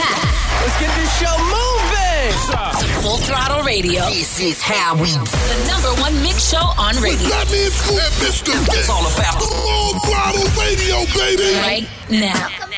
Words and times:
back. 0.00 0.40
Let's 0.64 0.76
get 0.80 0.92
this 0.96 1.12
show 1.20 1.36
moving. 1.44 2.00
Full 3.02 3.18
Throttle 3.18 3.62
Radio. 3.64 4.08
This 4.08 4.40
is 4.40 4.62
how 4.62 4.94
we 4.94 5.08
The 5.12 5.64
number 5.68 5.92
one 6.00 6.14
mix 6.22 6.50
show 6.50 6.72
on 6.78 6.96
radio. 6.96 7.28
Fatman 7.28 7.70
Scoop 7.70 8.00
and 8.00 8.66
Mr. 8.66 8.78
It's 8.78 8.88
all 8.88 9.06
about 9.06 9.38
the 9.40 9.46
Full 9.46 9.98
Throttle 10.00 10.48
Radio, 10.56 11.04
baby. 11.16 11.52
Right 11.60 11.88
now. 12.10 12.69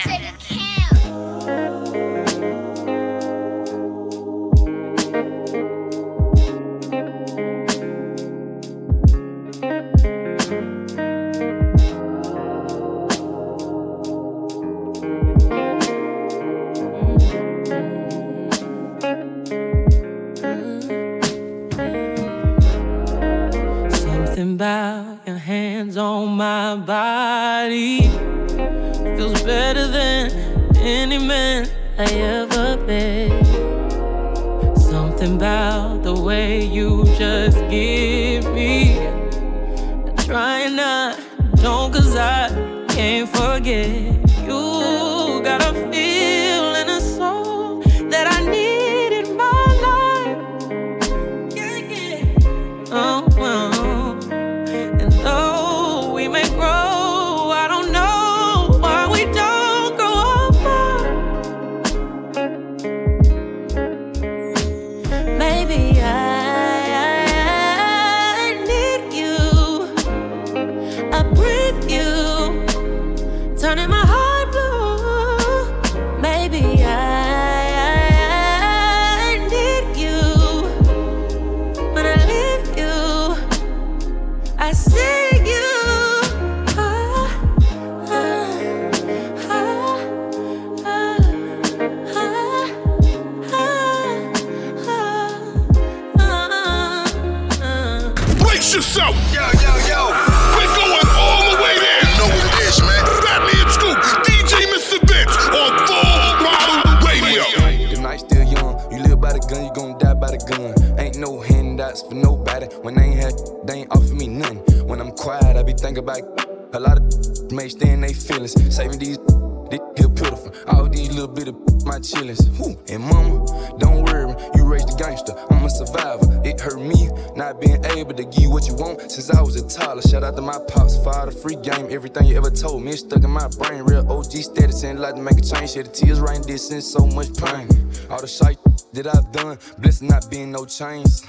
To 135.16 135.22
make 135.22 135.38
a 135.38 135.40
change. 135.40 135.72
Shed 135.72 135.86
the 135.86 135.90
tears 135.90 136.20
right 136.20 136.36
in 136.36 136.46
this 136.46 136.70
and 136.70 136.82
so 136.82 137.06
much 137.06 137.34
pain. 137.36 137.68
All 138.10 138.20
the 138.20 138.26
shit 138.26 138.58
that 138.92 139.06
I've 139.06 139.30
done, 139.32 139.58
blessed 139.78 140.02
not 140.02 140.30
being 140.30 140.52
no 140.52 140.64
chains. 140.64 141.24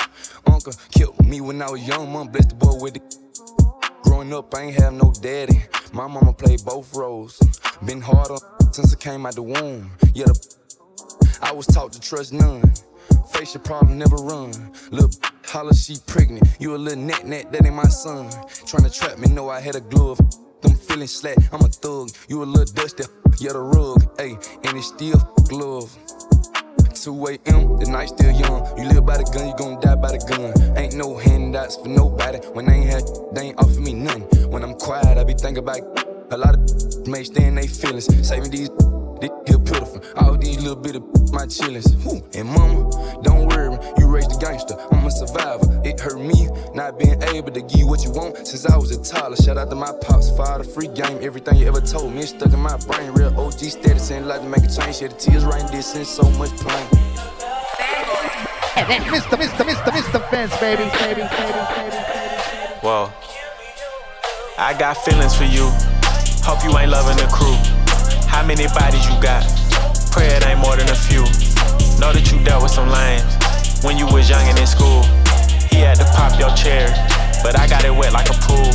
Uncle 0.48 0.74
killed 0.92 1.26
me 1.26 1.42
when 1.42 1.62
I 1.62 1.70
was 1.70 1.88
young. 1.88 2.12
Mom 2.12 2.28
blessed 2.28 2.50
the 2.50 2.56
boy 2.56 2.76
with 2.82 2.94
the 2.96 3.24
Growing 4.04 4.34
up, 4.34 4.54
I 4.54 4.64
ain't 4.64 4.80
have 4.80 4.94
no 4.94 5.12
daddy. 5.22 5.64
My 5.92 6.08
mama 6.08 6.34
played 6.34 6.64
both 6.66 6.94
roles. 6.96 7.40
Been 7.86 8.02
hard 8.02 8.32
on 8.32 8.74
since 8.74 8.94
I 8.94 8.98
came 8.98 9.26
out 9.26 9.36
the 9.36 9.42
womb. 9.42 9.92
Yeah, 10.14 10.26
the, 10.26 11.38
I 11.42 11.52
was 11.52 11.66
taught 11.66 11.94
to 11.94 12.02
trust 12.02 12.34
none. 12.34 12.62
Face 13.34 13.54
your 13.54 13.64
problem, 13.64 13.98
never 13.98 14.18
run. 14.18 14.52
Little 14.92 15.10
holler, 15.46 15.74
she 15.74 15.98
pregnant. 16.06 16.48
You 16.60 16.76
a 16.76 16.78
little 16.78 17.04
net 17.04 17.26
net, 17.26 17.52
that 17.52 17.66
ain't 17.66 17.76
my 17.76 17.84
son. 17.86 18.30
Trying 18.68 18.84
to 18.84 18.92
trap 18.92 19.18
me, 19.18 19.30
know 19.30 19.50
I 19.50 19.60
had 19.60 19.76
a 19.76 19.82
glove. 19.82 20.20
Feeling 20.94 21.08
slack, 21.08 21.38
I'm 21.52 21.62
a 21.62 21.68
thug. 21.68 22.12
You 22.28 22.44
a 22.44 22.46
little 22.46 22.72
dusty, 22.72 23.06
yeah, 23.40 23.54
the 23.54 23.62
rug. 23.62 24.16
Ayy, 24.18 24.38
and 24.64 24.78
it's 24.78 24.90
still 24.90 25.18
glove. 25.50 25.90
2 26.94 27.30
a.m., 27.30 27.80
the 27.80 27.88
night 27.90 28.10
still 28.10 28.30
young. 28.30 28.62
You 28.78 28.86
live 28.94 29.04
by 29.04 29.18
the 29.18 29.24
gun, 29.24 29.48
you 29.48 29.56
gon' 29.58 29.80
die 29.82 29.96
by 29.96 30.12
the 30.12 30.22
gun. 30.30 30.78
Ain't 30.78 30.94
no 30.94 31.18
handouts 31.18 31.78
for 31.78 31.88
nobody. 31.88 32.38
When 32.50 32.68
they 32.68 32.74
ain't 32.74 32.92
had, 32.92 33.04
they 33.34 33.42
ain't 33.48 33.58
offer 33.58 33.80
me 33.80 33.94
nothing. 33.94 34.52
When 34.52 34.62
I'm 34.62 34.76
quiet, 34.76 35.18
I 35.18 35.24
be 35.24 35.34
thinking 35.34 35.64
about 35.64 35.82
a 36.30 36.38
lot 36.38 36.54
of 36.54 37.08
may 37.08 37.24
stay 37.24 37.46
in 37.48 37.56
they 37.56 37.66
feelings. 37.66 38.06
Saving 38.22 38.52
these, 38.52 38.70
little 40.64 40.82
bit 40.82 40.96
of 40.96 41.04
my 41.34 41.46
chillings. 41.46 41.92
And 42.36 42.48
mama, 42.48 42.90
don't 43.22 43.48
worry, 43.48 43.78
you 43.98 44.08
raised 44.08 44.32
a 44.32 44.38
gangster. 44.40 44.76
I'm 44.92 45.06
a 45.06 45.12
survivor. 45.12 45.82
It 45.84 46.00
hurt 46.00 46.20
me 46.20 46.48
not 46.74 46.98
being 46.98 47.22
able 47.22 47.52
to 47.52 47.62
give 47.62 47.80
you 47.80 47.88
what 47.88 48.04
you 48.06 48.12
want 48.12 48.48
since 48.48 48.66
I 48.66 48.78
was 48.78 48.92
a 48.96 49.04
toddler. 49.04 49.36
Shout 49.36 49.58
out 49.58 49.70
to 49.72 49.76
my 49.76 49.92
pops, 50.02 50.36
father, 50.38 50.64
free 50.64 50.88
game. 50.88 51.20
Everything 51.22 51.58
you 51.58 51.68
ever 51.68 51.82
told 51.82 52.14
me 52.14 52.22
is 52.22 52.30
stuck 52.30 52.54
in 52.54 52.60
my 52.60 52.78
brain. 52.78 53.12
Real 53.12 53.38
OG 53.38 53.60
status 53.60 54.10
and 54.12 54.26
like 54.26 54.42
to 54.42 54.48
make 54.48 54.64
a 54.64 54.70
change. 54.74 54.98
Shed 54.98 55.12
the 55.12 55.16
tears 55.16 55.44
right 55.44 55.70
this 55.70 55.96
and 55.96 56.08
so 56.08 56.24
much 56.32 56.52
pain. 56.62 56.88
Mr. 58.88 59.36
Mr. 59.36 59.66
Mr. 59.68 59.92
Mr. 59.92 60.32
Vince, 60.32 60.58
baby, 60.60 60.84
baby, 61.00 61.22
baby, 61.22 61.60
baby. 61.76 61.98
Whoa. 62.82 63.12
I 64.58 64.76
got 64.80 64.96
feelings 64.98 65.36
for 65.36 65.44
you. 65.44 65.70
Hope 66.46 66.64
you 66.64 66.78
ain't 66.78 66.92
loving 66.92 67.18
the 67.18 67.30
crew. 67.32 67.56
How 68.28 68.46
many 68.46 68.66
bodies 68.68 69.06
you 69.10 69.22
got? 69.22 69.63
Pray 70.14 70.30
it 70.30 70.46
ain't 70.46 70.62
more 70.62 70.78
than 70.78 70.88
a 70.90 70.96
few. 70.96 71.26
Know 71.98 72.14
that 72.14 72.30
you 72.30 72.38
dealt 72.46 72.62
with 72.62 72.72
some 72.72 72.88
lames 72.88 73.26
when 73.82 73.98
you 73.98 74.06
was 74.06 74.30
young 74.30 74.46
and 74.46 74.54
in 74.62 74.68
school. 74.68 75.02
He 75.74 75.82
had 75.82 75.98
to 75.98 76.06
pop 76.14 76.38
your 76.38 76.54
chair, 76.54 76.86
but 77.42 77.58
I 77.58 77.66
got 77.66 77.84
it 77.84 77.90
wet 77.90 78.14
like 78.14 78.30
a 78.30 78.38
pool. 78.46 78.70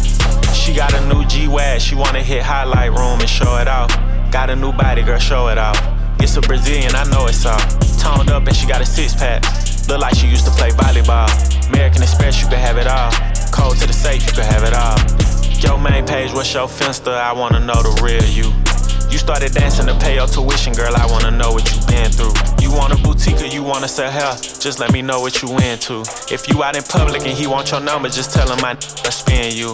She 0.50 0.75
got 0.75 0.93
a 0.94 1.00
new 1.06 1.25
G-Wag, 1.26 1.81
she 1.81 1.94
wanna 1.94 2.22
hit 2.22 2.43
highlight 2.43 2.91
room 2.91 3.21
and 3.21 3.31
show 3.31 3.56
it 3.59 3.69
off. 3.69 3.88
Got 4.32 4.50
a 4.50 4.56
new 4.56 4.72
body, 4.72 5.04
girl, 5.04 5.21
show 5.21 5.47
it 5.47 5.59
off. 5.59 5.78
It's 6.19 6.37
a 6.37 6.41
Brazilian, 6.41 6.97
I 6.97 7.04
know 7.04 7.26
it's 7.26 7.47
all. 7.47 7.62
Toned 8.03 8.31
up 8.31 8.44
and 8.49 8.56
she 8.56 8.66
got 8.66 8.81
a 8.81 8.87
six 8.87 9.15
pack. 9.15 9.47
Look 9.87 10.00
like 10.00 10.16
she 10.16 10.26
used 10.26 10.44
to 10.47 10.50
play 10.50 10.70
volleyball. 10.70 11.31
American 11.69 12.03
Express, 12.03 12.43
you 12.43 12.49
can 12.49 12.59
have 12.59 12.78
it 12.78 12.88
all. 12.88 13.12
Code 13.55 13.78
to 13.78 13.87
the 13.87 13.94
safe, 13.94 14.26
you 14.26 14.32
can 14.32 14.44
have 14.44 14.65
it 14.66 14.75
all. 14.75 14.99
Yo, 15.62 15.78
main 15.78 16.05
page, 16.05 16.32
what's 16.32 16.53
your 16.53 16.66
finster? 16.66 17.15
I 17.15 17.31
wanna 17.31 17.60
know 17.60 17.81
the 17.81 17.94
real 18.03 18.26
you. 18.26 18.50
You 19.11 19.17
started 19.17 19.53
dancing 19.53 19.87
to 19.87 19.95
pay 19.99 20.17
your 20.17 20.27
tuition, 20.27 20.75
girl. 20.75 20.95
I 20.95 21.07
wanna 21.07 21.31
know 21.31 21.53
what 21.53 21.65
you 21.73 21.81
been 21.87 22.11
through. 22.11 22.35
You 22.61 22.71
want 22.71 22.93
a 22.93 22.97
boutique 23.03 23.41
or 23.41 23.47
you 23.47 23.62
wanna 23.62 23.88
sell 23.88 24.11
hair? 24.11 24.35
Just 24.37 24.79
let 24.79 24.93
me 24.93 25.00
know 25.00 25.21
what 25.21 25.41
you 25.43 25.49
into. 25.59 26.05
If 26.31 26.49
you 26.49 26.62
out 26.62 26.77
in 26.77 26.82
public 26.82 27.23
and 27.23 27.32
he 27.32 27.47
want 27.47 27.71
your 27.71 27.81
number, 27.81 28.09
just 28.09 28.32
tell 28.32 28.50
him 28.50 28.62
I 28.65 28.75
spin 29.11 29.56
you. 29.56 29.73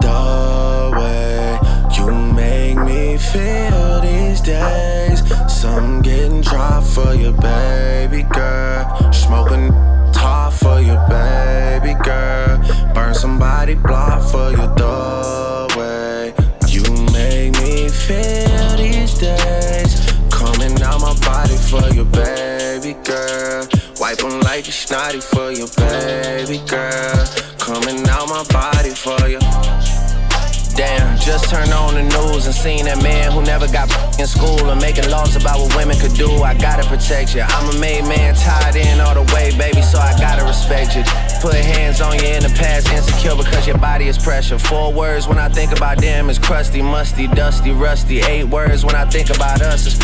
The 0.00 0.90
way 0.98 1.58
you 1.96 2.10
make 2.10 2.78
me 2.78 3.16
feel 3.16 4.00
these 4.00 4.40
days. 4.40 5.22
Some 5.46 6.02
getting 6.02 6.40
dry 6.40 6.82
for 6.82 7.14
you, 7.14 7.32
baby 7.32 8.24
girl. 8.24 9.12
Smoking 9.12 9.70
top 10.12 10.52
for 10.52 10.80
you, 10.80 10.96
baby 11.08 11.94
girl. 12.02 12.58
Burn 12.92 13.14
somebody 13.14 13.74
block 13.74 14.20
for 14.30 14.50
you, 14.50 14.66
and 32.46 32.54
seen 32.54 32.84
that 32.86 33.02
man 33.02 33.32
who 33.32 33.42
never 33.42 33.66
got 33.68 33.88
in 34.20 34.26
school 34.26 34.70
and 34.70 34.80
making 34.80 35.08
laws 35.10 35.36
about 35.36 35.58
what 35.58 35.76
women 35.76 35.96
could 35.98 36.14
do. 36.14 36.42
I 36.42 36.54
gotta 36.54 36.86
protect 36.88 37.34
you. 37.34 37.42
I'm 37.42 37.74
a 37.74 37.78
made 37.78 38.04
man, 38.04 38.34
tied 38.34 38.76
in 38.76 39.00
all 39.00 39.14
the 39.14 39.26
way, 39.34 39.56
baby, 39.56 39.82
so 39.82 39.98
I 39.98 40.12
gotta 40.18 40.44
respect 40.44 40.96
you. 40.96 41.02
Put 41.40 41.54
hands 41.54 42.00
on 42.00 42.18
you 42.18 42.26
in 42.26 42.42
the 42.42 42.54
past, 42.56 42.88
insecure 42.92 43.36
because 43.36 43.66
your 43.66 43.78
body 43.78 44.08
is 44.08 44.18
pressure. 44.18 44.58
Four 44.58 44.92
words 44.92 45.28
when 45.28 45.38
I 45.38 45.48
think 45.48 45.72
about 45.72 45.98
them 45.98 46.30
is 46.30 46.38
crusty, 46.38 46.82
musty, 46.82 47.26
dusty, 47.26 47.70
rusty. 47.72 48.20
Eight 48.20 48.44
words 48.44 48.84
when 48.84 48.94
I 48.94 49.04
think 49.04 49.30
about 49.30 49.62
us 49.62 49.86
is 49.86 49.98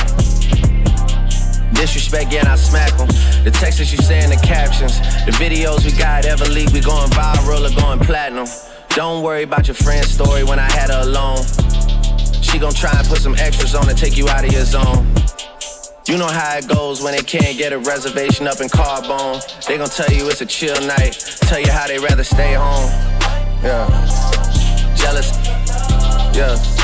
Disrespect, 1.79 2.33
yeah, 2.33 2.41
and 2.41 2.49
I 2.49 2.57
smack 2.57 2.97
them. 2.99 3.07
The 3.45 3.53
texts 3.53 3.79
that 3.79 3.93
you 3.93 3.99
say 3.99 4.25
in 4.25 4.31
the 4.31 4.41
captions, 4.43 4.99
the 5.27 5.33
videos 5.39 5.85
we 5.85 5.97
got 5.97 6.25
ever 6.25 6.45
leak, 6.47 6.73
we 6.73 6.81
going 6.81 7.09
viral 7.11 7.63
or 7.63 7.81
going 7.81 8.01
platinum. 8.01 8.49
Don't 8.91 9.23
worry 9.23 9.45
about 9.45 9.69
your 9.69 9.77
friend's 9.77 10.11
story 10.11 10.43
when 10.43 10.59
I 10.59 10.69
had 10.73 10.91
her 10.91 11.03
alone. 11.03 11.39
She 12.51 12.59
gon' 12.59 12.73
try 12.73 12.91
and 12.99 13.07
put 13.07 13.19
some 13.19 13.35
extras 13.37 13.75
on 13.75 13.87
to 13.87 13.95
take 13.95 14.17
you 14.17 14.29
out 14.29 14.45
of 14.45 14.53
your 14.53 14.65
zone. 14.65 15.07
You 16.07 16.17
know 16.17 16.27
how 16.27 16.57
it 16.57 16.67
goes 16.67 17.03
when 17.03 17.15
they 17.15 17.23
can't 17.23 17.59
get 17.59 17.73
a 17.75 17.79
reservation 17.79 18.47
up 18.47 18.61
in 18.61 18.69
Carbone. 18.69 19.41
They 19.67 19.77
gon' 19.77 19.89
tell 19.89 20.11
you 20.11 20.29
it's 20.31 20.41
a 20.41 20.47
chill 20.47 20.81
night, 20.87 21.13
tell 21.43 21.61
you 21.61 21.71
how 21.71 21.87
they 21.87 21.99
rather 21.99 22.25
stay 22.25 22.55
home. 22.55 22.91
Yeah. 23.63 23.87
Jealous. 24.97 25.31
Yeah. 26.35 26.78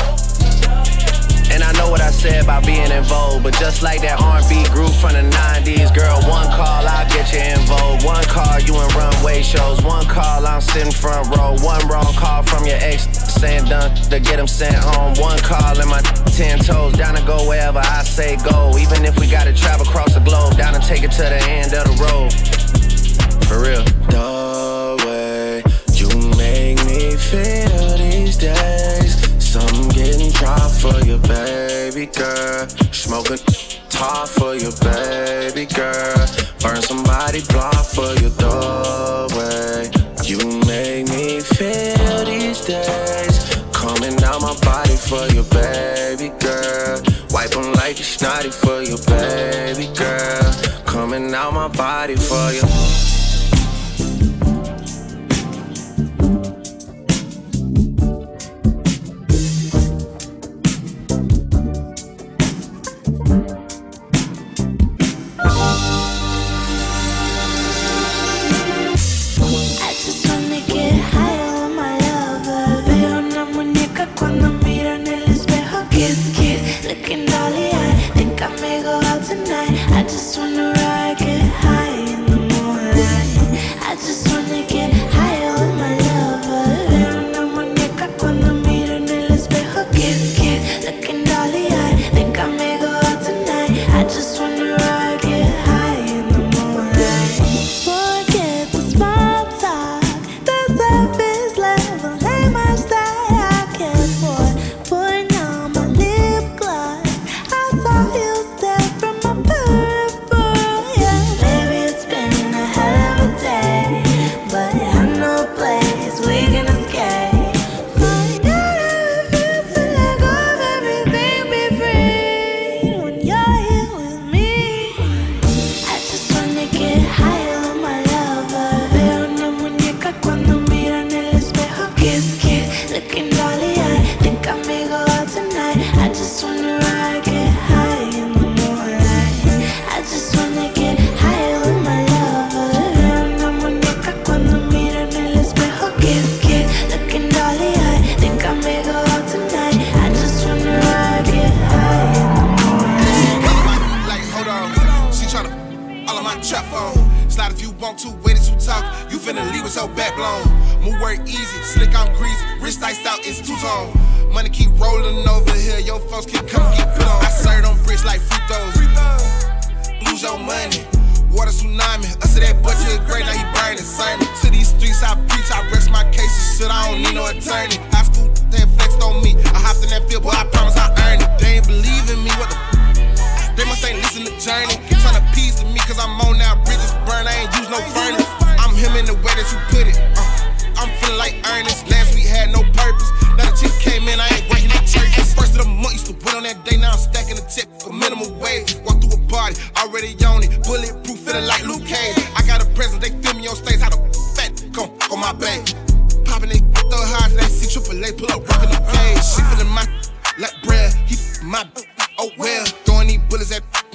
Know 1.77 1.89
what 1.91 2.01
I 2.01 2.11
said 2.11 2.43
about 2.43 2.65
being 2.65 2.89
in 2.89 3.03
vogue, 3.03 3.43
but 3.43 3.53
just 3.55 3.83
like 3.83 4.01
that 4.01 4.21
R&B 4.21 4.63
group 4.71 4.91
from 4.95 5.13
the 5.13 5.27
90s, 5.27 5.93
girl, 5.93 6.17
one 6.23 6.47
call, 6.47 6.87
I'll 6.87 7.07
get 7.09 7.31
you 7.33 7.39
in 7.39 7.59
vogue. 7.67 8.03
One 8.03 8.23
call, 8.25 8.59
you 8.61 8.73
in 8.79 8.87
runway 8.95 9.43
shows. 9.43 9.83
One 9.83 10.05
call, 10.07 10.47
I'm 10.47 10.61
sitting 10.61 10.91
front 10.91 11.35
row. 11.35 11.55
One 11.59 11.85
wrong 11.87 12.13
call 12.15 12.43
from 12.43 12.65
your 12.65 12.77
ex 12.79 13.07
saying 13.35 13.65
done 13.65 13.93
to 14.09 14.19
get 14.19 14.39
him 14.39 14.47
sent 14.47 14.75
home. 14.75 15.13
One 15.19 15.39
call 15.39 15.77
and 15.79 15.89
my 15.89 16.01
ten 16.31 16.59
toes 16.59 16.93
down 16.93 17.15
to 17.15 17.23
go 17.25 17.47
wherever 17.47 17.79
I 17.79 18.03
say 18.03 18.37
go. 18.37 18.77
Even 18.77 19.03
if 19.05 19.19
we 19.19 19.29
gotta 19.29 19.53
travel 19.53 19.85
across 19.85 20.13
the 20.13 20.21
globe, 20.21 20.57
down 20.57 20.75
and 20.75 20.83
take 20.83 21.03
it 21.03 21.11
to 21.11 21.23
the 21.23 21.41
end 21.43 21.73
of 21.73 21.85
the 21.85 21.95
road. 22.03 22.31
For 23.47 23.61
real. 23.61 23.83
The 24.09 25.03
way 25.05 25.63
you 25.93 26.07
make 26.37 26.83
me 26.85 27.15
feel 27.15 27.97
these 27.97 28.37
days. 28.37 28.84
Girl. 33.23 33.23
Smoking 33.23 33.45
top 33.89 34.27
for 34.27 34.55
your 34.55 34.71
baby 34.81 35.65
girl. 35.73 36.27
Burn 36.61 36.81
somebody 36.81 37.41
block 37.49 37.85
for 37.85 38.13
your 38.19 38.31
doorway. 38.31 39.89
You 40.23 40.37
make 40.65 41.07
me 41.09 41.39
feel 41.39 42.25
these 42.25 42.61
days. 42.61 43.63
Coming 43.71 44.21
out 44.23 44.41
my 44.41 44.55
body 44.61 44.95
for 44.95 45.27
your 45.33 45.43
baby 45.45 46.29
girl. 46.39 47.01
Wipe 47.31 47.51
them 47.51 47.73
like 47.73 47.99
you 47.99 48.05
snotty 48.05 48.49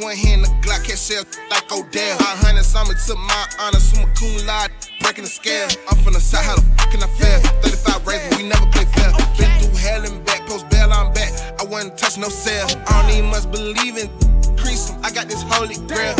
one 0.01 0.17
hand, 0.17 0.45
the 0.45 0.49
Glock 0.65 0.85
can't 0.85 0.99
shell 0.99 1.25
like 1.51 1.69
Odell. 1.73 2.17
I 2.21 2.37
hundred 2.41 2.65
summer 2.65 2.95
to 2.95 3.15
my 3.15 3.45
honor, 3.61 3.79
summa 3.79 4.09
cum 4.17 4.33
laude, 4.47 4.73
breaking 5.01 5.25
the 5.25 5.31
scale. 5.31 5.69
I'm 5.89 5.97
from 6.01 6.15
the 6.15 6.21
side, 6.21 6.45
how 6.45 6.57
the 6.57 6.65
fuck 6.77 6.91
can 6.91 7.03
I 7.05 7.11
fail? 7.21 7.41
35 7.61 8.07
race, 8.07 8.25
we 8.37 8.49
never 8.49 8.67
play 8.73 8.85
fair. 8.97 9.13
Been 9.37 9.53
through 9.61 9.77
hell 9.77 10.05
and 10.05 10.25
back, 10.25 10.47
post 10.49 10.69
bail, 10.71 10.93
I'm 10.93 11.13
back. 11.13 11.33
I 11.61 11.65
wasn't 11.65 11.99
touch 11.99 12.17
no 12.17 12.29
cell. 12.29 12.67
I 12.89 13.03
don't 13.03 13.13
even 13.13 13.31
much 13.31 13.51
believe 13.53 14.01
in 14.01 14.09
crease. 14.57 14.91
I 15.05 15.13
got 15.13 15.29
this 15.29 15.43
holy 15.45 15.77
grail. 15.85 16.17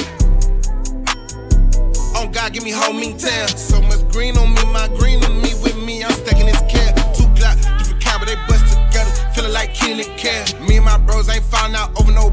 On 2.21 2.31
God, 2.33 2.53
give 2.53 2.65
me 2.65 2.73
whole 2.73 2.93
mean 2.93 3.17
tail. 3.17 3.49
So 3.49 3.81
much 3.81 4.05
green 4.13 4.37
on 4.37 4.53
me, 4.53 4.65
my 4.73 4.89
green 4.99 5.25
on 5.25 5.41
me 5.41 5.57
with 5.65 5.77
me. 5.81 6.05
I'm 6.05 6.13
stacking 6.13 6.47
this 6.47 6.61
care. 6.69 6.93
Two 7.17 7.25
Glock, 7.33 7.57
different 7.81 8.05
but 8.05 8.29
they 8.29 8.37
bust 8.45 8.67
together. 8.69 9.11
Feeling 9.33 9.53
like 9.53 9.73
Kenan 9.73 10.05
and 10.05 10.19
Kel. 10.19 10.45
Me 10.69 10.77
and 10.77 10.85
my 10.85 10.99
bros 10.99 11.29
ain't 11.29 11.45
falling 11.45 11.75
out 11.75 11.97
over 11.99 12.13
no. 12.13 12.29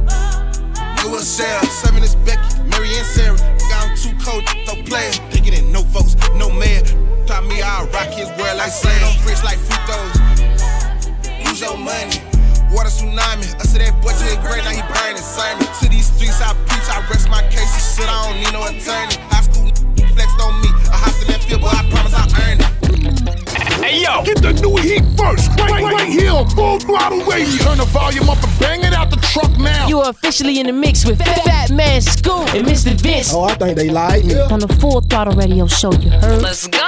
It 1.07 1.11
was 1.11 1.25
Sarah. 1.25 1.63
Seven 1.67 2.03
is 2.03 2.15
Becky, 2.27 2.59
Mary 2.67 2.91
and 2.91 3.07
Sarah. 3.07 3.39
Got 3.71 3.87
I'm 3.87 3.95
too 3.95 4.11
cold, 4.19 4.43
no 4.67 4.75
player. 4.83 5.15
Thinking 5.31 5.53
in 5.53 5.71
no 5.71 5.79
votes, 5.87 6.19
no 6.35 6.51
mayor. 6.51 6.83
Taught 7.23 7.47
me 7.47 7.61
I'll 7.63 7.87
rock 7.95 8.11
his 8.11 8.27
world 8.35 8.59
like 8.59 8.75
sand. 8.75 9.07
On 9.07 9.15
bricks 9.23 9.41
like 9.41 9.55
fruit 9.55 9.79
those. 9.87 10.19
Lose 11.47 11.63
your 11.63 11.79
money. 11.79 12.19
Water 12.75 12.91
tsunami, 12.91 13.55
us 13.55 13.71
to 13.71 13.79
that 13.79 13.95
boy 14.03 14.11
to 14.19 14.25
the 14.27 14.35
grave, 14.43 14.67
now 14.67 14.75
he 14.75 14.83
burning 14.83 15.23
sermon. 15.23 15.63
To 15.79 15.87
these 15.87 16.11
streets 16.11 16.43
I 16.43 16.51
preach, 16.67 16.83
I 16.91 16.99
rest 17.07 17.31
my 17.31 17.39
case 17.47 17.71
shit, 17.95 18.03
I 18.03 18.27
don't 18.27 18.43
need 18.43 18.51
no 18.51 18.67
attorney. 18.67 19.15
High 19.31 19.47
school 19.47 19.71
flexed 20.11 20.41
on 20.43 20.59
me, 20.59 20.67
I 20.91 21.07
hopped 21.07 21.23
in 21.23 21.31
that 21.31 21.39
field, 21.39 21.63
but 21.63 21.71
I 21.71 21.87
promise 21.87 22.11
I 22.19 22.27
earned 22.51 22.67
it. 22.67 22.86
Hey 23.79 24.01
yo, 24.01 24.23
get 24.23 24.41
the 24.41 24.53
new 24.53 24.75
heat 24.77 25.03
first, 25.17 25.49
right, 25.59 25.83
right 25.83 26.07
here 26.09 26.31
on 26.31 26.47
Full 26.49 26.79
Throttle 26.79 27.23
Radio. 27.25 27.63
Turn 27.63 27.77
the 27.77 27.85
volume 27.85 28.29
up 28.29 28.41
and 28.43 28.59
bang 28.59 28.83
it 28.83 28.93
out 28.93 29.09
the 29.09 29.17
truck 29.17 29.51
now. 29.57 29.87
You 29.87 29.99
are 29.99 30.09
officially 30.09 30.59
in 30.59 30.67
the 30.67 30.73
mix 30.73 31.05
with 31.05 31.19
Fat, 31.19 31.43
Fat 31.43 31.71
Man 31.71 32.01
Scoop 32.01 32.53
and 32.53 32.65
Mr. 32.67 32.93
Vince. 32.99 33.33
Oh, 33.33 33.43
I 33.43 33.53
think 33.55 33.77
they 33.77 33.89
lied 33.89 34.25
me. 34.25 34.39
On 34.39 34.59
the 34.59 34.67
Full 34.79 35.01
Throttle 35.01 35.33
Radio 35.33 35.67
show, 35.67 35.93
you 35.93 36.09
heard? 36.09 36.41
Let's 36.41 36.67
go. 36.67 36.86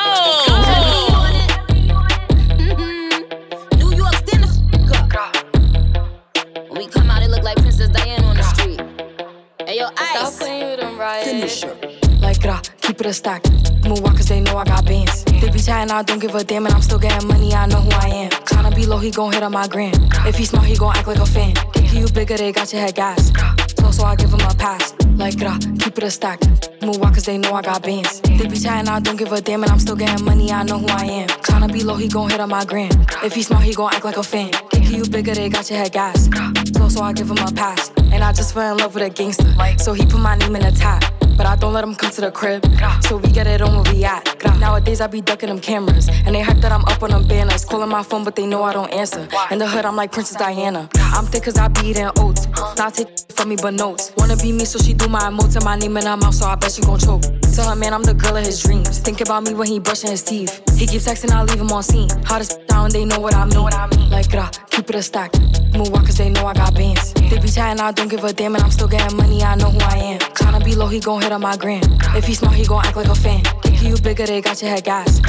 Keep 12.99 13.05
it 13.05 13.09
a 13.09 13.13
stack. 13.13 13.43
Move 13.87 14.01
walk 14.01 14.17
cause 14.17 14.27
they 14.27 14.41
know 14.41 14.57
I 14.57 14.65
got 14.65 14.85
bands. 14.85 15.23
They 15.23 15.49
be 15.49 15.59
chatting, 15.59 15.89
I 15.89 16.03
don't 16.03 16.19
give 16.19 16.35
a 16.35 16.43
damn, 16.43 16.65
and 16.65 16.75
I'm 16.75 16.81
still 16.81 16.99
getting 16.99 17.27
money, 17.29 17.53
I 17.53 17.65
know 17.65 17.79
who 17.79 17.91
I 17.91 18.07
am. 18.09 18.31
Tryna 18.31 18.75
be 18.75 18.85
low, 18.85 18.97
he 18.97 19.09
gon' 19.09 19.31
hit 19.31 19.41
on 19.41 19.53
my 19.53 19.67
gram. 19.67 19.93
If 20.27 20.35
he 20.35 20.43
smart, 20.43 20.65
he 20.65 20.75
gon' 20.75 20.93
act 20.97 21.07
like 21.07 21.19
a 21.19 21.25
fan. 21.25 21.55
Think 21.73 21.93
you 21.93 22.07
bigger, 22.09 22.35
they 22.35 22.51
got 22.51 22.73
your 22.73 22.81
head 22.81 22.95
gas. 22.95 23.31
So, 23.77 23.91
so 23.91 24.03
I 24.03 24.15
give 24.17 24.31
him 24.31 24.41
a 24.41 24.53
pass. 24.53 24.93
Like, 25.15 25.37
gra, 25.37 25.57
keep 25.79 25.97
it 25.97 26.03
a 26.03 26.11
stack. 26.11 26.41
Move 26.81 26.99
cause 26.99 27.23
they 27.23 27.37
know 27.37 27.53
I 27.53 27.61
got 27.61 27.83
bands. 27.83 28.19
They 28.21 28.47
be 28.47 28.59
chatting, 28.59 28.89
I 28.89 28.99
don't 28.99 29.15
give 29.15 29.31
a 29.31 29.39
damn, 29.39 29.63
and 29.63 29.71
I'm 29.71 29.79
still 29.79 29.95
getting 29.95 30.25
money, 30.25 30.51
I 30.51 30.63
know 30.63 30.79
who 30.79 30.87
I 30.87 31.05
am. 31.05 31.29
Tryna 31.47 31.71
be 31.71 31.83
low, 31.83 31.95
he 31.95 32.09
gon' 32.09 32.29
hit 32.29 32.41
on 32.41 32.49
my 32.49 32.65
gram. 32.65 32.91
If 33.23 33.33
he 33.33 33.43
smart, 33.43 33.63
he 33.63 33.73
gon' 33.73 33.93
act 33.93 34.03
like 34.03 34.17
a 34.17 34.23
fan. 34.23 34.51
Think 34.71 34.89
you 34.91 35.05
bigger, 35.05 35.33
they 35.33 35.47
got 35.47 35.69
your 35.69 35.79
head 35.79 35.93
gas. 35.93 36.29
So, 36.75 36.89
so 36.89 37.01
I 37.01 37.13
give 37.13 37.29
him 37.29 37.37
a 37.37 37.51
pass. 37.53 37.91
And 38.11 38.25
I 38.25 38.33
just 38.33 38.53
fell 38.53 38.73
in 38.73 38.77
love 38.79 38.93
with 38.93 39.03
a 39.03 39.09
gangster. 39.09 39.53
So 39.77 39.93
he 39.93 40.05
put 40.05 40.19
my 40.19 40.35
name 40.35 40.55
in 40.57 40.63
the 40.63 40.71
top. 40.71 41.18
But 41.39 41.47
I 41.47 41.55
don't 41.55 41.71
let 41.71 41.85
him 41.85 41.95
come 41.95 42.11
to 42.11 42.19
the 42.19 42.31
crib. 42.31 42.65
So 43.05 43.15
we 43.15 43.31
get 43.31 43.47
it 43.47 43.61
on 43.61 43.73
where 43.73 43.93
we 43.93 44.03
at. 44.03 44.25
Nowadays 44.59 44.99
I 44.99 45.07
be 45.07 45.21
ducking 45.21 45.47
them 45.47 45.61
cameras. 45.61 46.09
And 46.25 46.35
they 46.35 46.41
hype 46.41 46.57
that 46.57 46.73
I'm 46.73 46.83
up 46.83 47.01
on 47.01 47.11
them 47.11 47.25
banners. 47.25 47.63
Calling 47.63 47.87
my 47.87 48.03
phone, 48.03 48.25
but 48.25 48.35
they 48.35 48.45
know 48.45 48.61
I 48.63 48.73
don't 48.73 48.91
answer. 48.91 49.25
In 49.49 49.57
the 49.57 49.65
hood, 49.65 49.85
I'm 49.85 49.95
like 49.95 50.11
Princess 50.11 50.35
Diana. 50.35 50.89
I'm 51.19 51.25
thick 51.25 51.43
cause 51.43 51.57
I 51.57 51.67
be 51.67 51.89
eating 51.89 52.09
oats. 52.17 52.47
Not 52.77 52.93
take 52.93 53.09
from 53.35 53.49
me, 53.49 53.57
but 53.61 53.73
notes. 53.73 54.13
Wanna 54.15 54.37
be 54.37 54.53
me, 54.53 54.63
so 54.63 54.79
she 54.79 54.93
do 54.93 55.09
my 55.09 55.19
emotes 55.19 55.57
and 55.57 55.65
my 55.65 55.75
name 55.75 55.97
in 55.97 56.05
her 56.05 56.15
mouth, 56.15 56.33
so 56.33 56.45
I 56.45 56.55
bet 56.55 56.71
she 56.71 56.81
gon' 56.81 56.97
choke. 56.97 57.23
Tell 57.53 57.67
her, 57.69 57.75
man, 57.75 57.93
I'm 57.93 58.03
the 58.03 58.13
girl 58.13 58.37
of 58.37 58.45
his 58.45 58.63
dreams. 58.63 58.99
Think 58.99 59.19
about 59.19 59.43
me 59.43 59.53
when 59.53 59.67
he 59.67 59.79
brushing 59.79 60.11
his 60.11 60.23
teeth. 60.23 60.63
He 60.77 60.87
keep 60.87 61.01
texting, 61.01 61.31
I 61.31 61.43
leave 61.43 61.59
him 61.59 61.73
on 61.73 61.83
scene. 61.83 62.07
Hottest 62.23 62.65
down, 62.67 62.91
they 62.91 63.03
know 63.03 63.19
what 63.19 63.33
I 63.33 63.45
mean. 63.47 64.09
Like, 64.09 64.31
gra, 64.31 64.49
keep 64.69 64.89
it 64.89 64.95
a 64.95 65.01
stack. 65.01 65.37
Move 65.73 65.91
walk 65.91 66.05
cause 66.05 66.15
they 66.15 66.29
know 66.29 66.45
I 66.45 66.53
got 66.53 66.73
bands. 66.73 67.13
They 67.15 67.37
be 67.37 67.49
chatting, 67.49 67.81
I 67.81 67.91
don't 67.91 68.07
give 68.07 68.23
a 68.23 68.31
damn, 68.31 68.55
and 68.55 68.63
I'm 68.63 68.71
still 68.71 68.87
getting 68.87 69.17
money, 69.17 69.43
I 69.43 69.55
know 69.55 69.71
who 69.71 69.79
I 69.79 69.97
am. 69.97 70.19
Tryna 70.19 70.63
be 70.63 70.73
low, 70.73 70.87
he 70.87 71.01
gon' 71.01 71.21
hit 71.21 71.33
on 71.33 71.41
my 71.41 71.57
gram. 71.57 71.83
If 72.15 72.27
he 72.27 72.33
smart, 72.33 72.55
he 72.55 72.65
gon' 72.65 72.85
act 72.85 72.95
like 72.95 73.07
a 73.07 73.15
fan. 73.15 73.43
Think 73.61 73.83
you 73.83 73.97
bigger, 73.97 74.25
they 74.25 74.39
got 74.39 74.61
your 74.61 74.71
head 74.71 74.85
gas. 74.85 75.19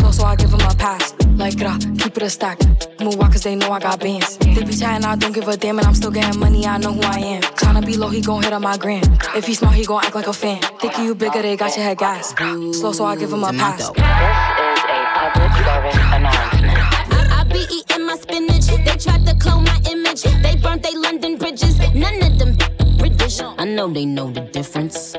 So, 0.00 0.10
so 0.10 0.24
I 0.24 0.36
give 0.36 0.50
him 0.50 0.60
a 0.60 0.74
pass. 0.74 1.14
Like, 1.36 1.56
gra, 1.56 1.78
keep 1.98 2.16
it 2.16 2.22
a 2.22 2.30
stack. 2.30 2.58
Move 3.00 3.16
walk 3.16 3.32
cause 3.32 3.42
they 3.42 3.54
know 3.54 3.70
I 3.72 3.80
got 3.80 4.00
bands. 4.00 4.36
They 4.38 4.62
be 4.62 4.74
chatting, 4.74 5.04
I 5.06 5.16
don't 5.16 5.32
give 5.32 5.48
a 5.48 5.56
damn, 5.56 5.78
and 5.78 5.86
I'm 5.86 5.94
still 5.94 6.10
getting 6.10 6.38
money, 6.38 6.66
I 6.66 6.76
know 6.78 6.92
who 6.92 7.00
I 7.02 7.18
am. 7.18 7.42
Tryna 7.42 7.86
be 7.86 7.96
low, 7.96 8.08
he 8.08 8.20
gon' 8.20 8.42
hit 8.42 8.52
on 8.52 8.62
my 8.62 8.76
gram. 8.76 9.02
If 9.34 9.46
he 9.46 9.54
smart, 9.54 9.74
he 9.74 9.84
gon' 9.86 10.04
act 10.04 10.14
like 10.14 10.26
a 10.26 10.32
fan. 10.32 10.60
Think 10.80 10.98
you 10.98 11.14
bigger, 11.14 11.40
they 11.40 11.56
got 11.56 11.74
your 11.76 11.84
head 11.84 11.98
gas. 11.98 12.34
Slow, 12.78 12.92
so 12.92 13.04
I 13.04 13.16
give 13.16 13.32
him 13.32 13.44
a 13.44 13.52
pass. 13.52 13.78
This 13.78 13.88
is 13.88 13.94
a 13.96 15.10
public 15.14 15.52
service 15.64 15.96
announcement. 16.12 16.78
I, 17.12 17.40
I 17.40 17.44
be 17.44 17.66
eating 17.72 18.06
my 18.06 18.16
spinach. 18.16 18.66
They 18.66 18.96
tried 18.96 19.24
to 19.26 19.34
clone 19.36 19.64
my 19.64 19.80
image. 19.90 20.22
They 20.22 20.56
burnt 20.56 20.82
they 20.82 20.94
London 20.94 21.38
bridges. 21.38 21.78
None 21.94 22.22
of 22.22 22.38
them 22.38 22.56
British. 22.98 23.40
I 23.40 23.64
know 23.64 23.88
they 23.88 24.04
know 24.04 24.30
the 24.30 24.42
difference. 24.42 25.16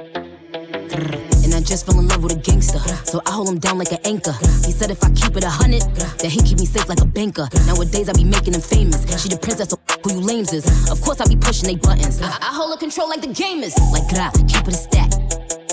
Just 1.72 1.86
fell 1.86 1.98
in 2.00 2.08
love 2.10 2.22
with 2.22 2.34
a 2.34 2.36
gangster. 2.36 2.80
So 3.06 3.22
I 3.26 3.32
hold 3.32 3.48
him 3.48 3.58
down 3.58 3.78
like 3.78 3.94
an 3.94 4.00
anchor. 4.04 4.34
He 4.68 4.74
said 4.74 4.92
if 4.92 5.02
I 5.06 5.10
keep 5.12 5.38
it 5.38 5.46
a 5.46 5.50
hundred, 5.50 5.80
that 6.20 6.28
he 6.28 6.42
keep 6.44 6.60
me 6.60 6.66
safe 6.66 6.90
like 6.90 7.00
a 7.00 7.06
banker. 7.06 7.48
Nowadays 7.66 8.10
I 8.10 8.12
be 8.12 8.26
making 8.26 8.56
him 8.56 8.60
famous. 8.60 9.00
She 9.24 9.30
the 9.30 9.38
princess, 9.38 9.70
so 9.70 9.80
who 10.04 10.16
you 10.16 10.20
lames 10.20 10.52
is. 10.52 10.68
Of 10.92 11.00
course 11.02 11.22
I 11.22 11.28
be 11.30 11.38
pushing 11.38 11.70
they 11.70 11.78
buttons. 11.80 12.22
I, 12.22 12.28
I 12.28 12.52
hold 12.52 12.74
her 12.74 12.78
control 12.78 13.08
like 13.08 13.22
the 13.22 13.30
gamers. 13.32 13.80
Like 13.96 14.04
gra, 14.12 14.36
keep 14.52 14.68
it 14.68 14.76
a 14.76 14.84
stack. 14.84 15.12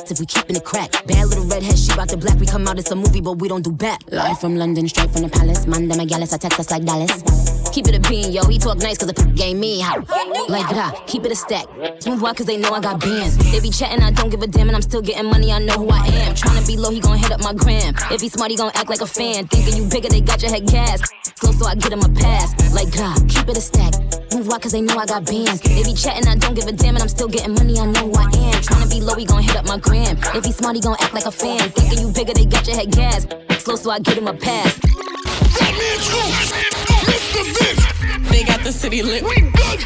If 0.09 0.21
we 0.21 0.27
keepin' 0.27 0.55
it 0.55 0.65
crack. 0.65 0.93
Bad 1.07 1.27
little 1.27 1.45
redhead, 1.45 1.77
she 1.77 1.93
bout 1.97 2.09
the 2.09 2.17
black. 2.17 2.39
We 2.39 2.47
come 2.47 2.69
out, 2.69 2.79
it's 2.79 2.93
a 2.93 2.97
movie, 2.97 3.21
but 3.21 3.33
we 3.33 3.49
don't 3.49 3.63
do 3.63 3.73
back. 3.73 4.01
Live 4.13 4.41
from 4.41 4.55
London, 4.55 4.89
straight 4.89 5.11
from 5.11 5.23
the 5.23 5.29
palace. 5.29 5.67
Man, 5.67 5.89
them 5.89 5.99
a 5.99 6.07
gallus, 6.07 6.33
I 6.33 6.39
text 6.39 6.61
us 6.61 6.71
like 6.71 6.85
Dallas. 6.85 7.58
Keep 7.73 7.89
it 7.89 7.95
a 7.97 8.01
bean, 8.09 8.33
yo. 8.33 8.45
He 8.47 8.59
talk 8.59 8.79
nice 8.79 8.99
cause 8.99 9.09
the 9.09 9.25
game 9.35 9.61
me 9.61 9.81
how. 9.81 9.97
Like 10.49 10.69
that, 10.71 11.05
keep 11.07 11.25
it 11.25 11.33
a 11.33 11.37
stack. 11.37 11.67
Move 12.07 12.23
walk 12.23 12.37
cause 12.39 12.47
they 12.47 12.57
know 12.57 12.73
I 12.73 12.81
got 12.81 13.01
bands. 13.01 13.37
They 13.53 13.61
be 13.61 13.71
chatting, 13.71 14.03
I 14.03 14.11
don't 14.11 14.31
give 14.31 14.43
a 14.43 14.47
damn, 14.47 14.69
and 14.69 14.77
I'm 14.77 14.83
still 14.83 15.03
getting 15.03 15.27
money, 15.27 15.53
I 15.53 15.59
know 15.59 15.75
who 15.75 15.89
I 15.91 16.07
am. 16.07 16.35
Tryna 16.35 16.67
be 16.67 16.77
low, 16.77 16.91
he 16.91 17.01
gon' 17.01 17.19
hit 17.19 17.31
up 17.31 17.41
my 17.43 17.53
gram. 17.53 17.95
If 18.11 18.21
he 18.21 18.29
smart, 18.29 18.51
he 18.51 18.57
gon' 18.57 18.73
act 18.75 18.89
like 18.89 19.01
a 19.01 19.07
fan. 19.07 19.47
Thinking 19.49 19.77
you 19.77 19.89
bigger, 19.89 20.09
they 20.09 20.21
got 20.21 20.43
your 20.43 20.51
head 20.51 20.67
gas. 20.67 21.03
Slow, 21.37 21.53
so 21.53 21.67
I 21.67 21.75
get 21.75 21.93
him 21.93 22.01
a 22.01 22.09
pass. 22.09 22.55
Like 22.73 22.95
God, 22.97 23.17
keep 23.29 23.49
it 23.49 23.57
a 23.57 23.61
stack. 23.61 23.93
Move 24.35 24.49
walk 24.49 24.63
cause 24.63 24.73
they 24.73 24.81
know 24.81 24.97
I 24.97 25.07
got 25.07 25.27
bands. 25.27 25.61
They 25.61 25.83
be 25.83 25.95
chatting, 25.95 26.27
I 26.27 26.37
don't 26.37 26.55
give 26.55 26.67
a 26.67 26.73
damn, 26.73 26.95
and 26.97 27.03
I'm 27.03 27.09
still 27.09 27.29
getting 27.29 27.55
money, 27.55 27.79
I 27.79 27.87
know 27.87 28.09
who 28.09 28.15
I 28.15 28.25
am. 28.25 28.63
Tryna 28.65 28.91
be 28.91 29.01
low, 29.01 29.15
he 29.15 29.25
gon' 29.25 29.43
hit 29.43 29.57
up 29.57 29.67
my 29.67 29.79
gram. 29.79 30.17
If 30.35 30.45
he 30.45 30.53
smart, 30.53 30.75
he 30.77 30.81
gon' 30.81 30.97
act 31.01 31.15
like 31.15 31.27
a 31.27 31.33
fan. 31.33 31.71
Thinking 31.71 32.01
you 32.01 32.13
bigger, 32.13 32.33
they 32.33 32.47
got 32.47 32.67
your 32.67 32.77
head 32.77 32.91
gas. 32.91 33.27
Slow, 33.63 33.77
so 33.77 33.91
I 33.91 33.99
get 34.01 34.17
him 34.17 34.27
a 34.27 34.35
pass. 34.35 34.79
They 38.31 38.45
got 38.45 38.63
the 38.63 38.73
city 38.73 39.03
lit. 39.03 39.23
We 39.23 39.35
good 39.41 39.81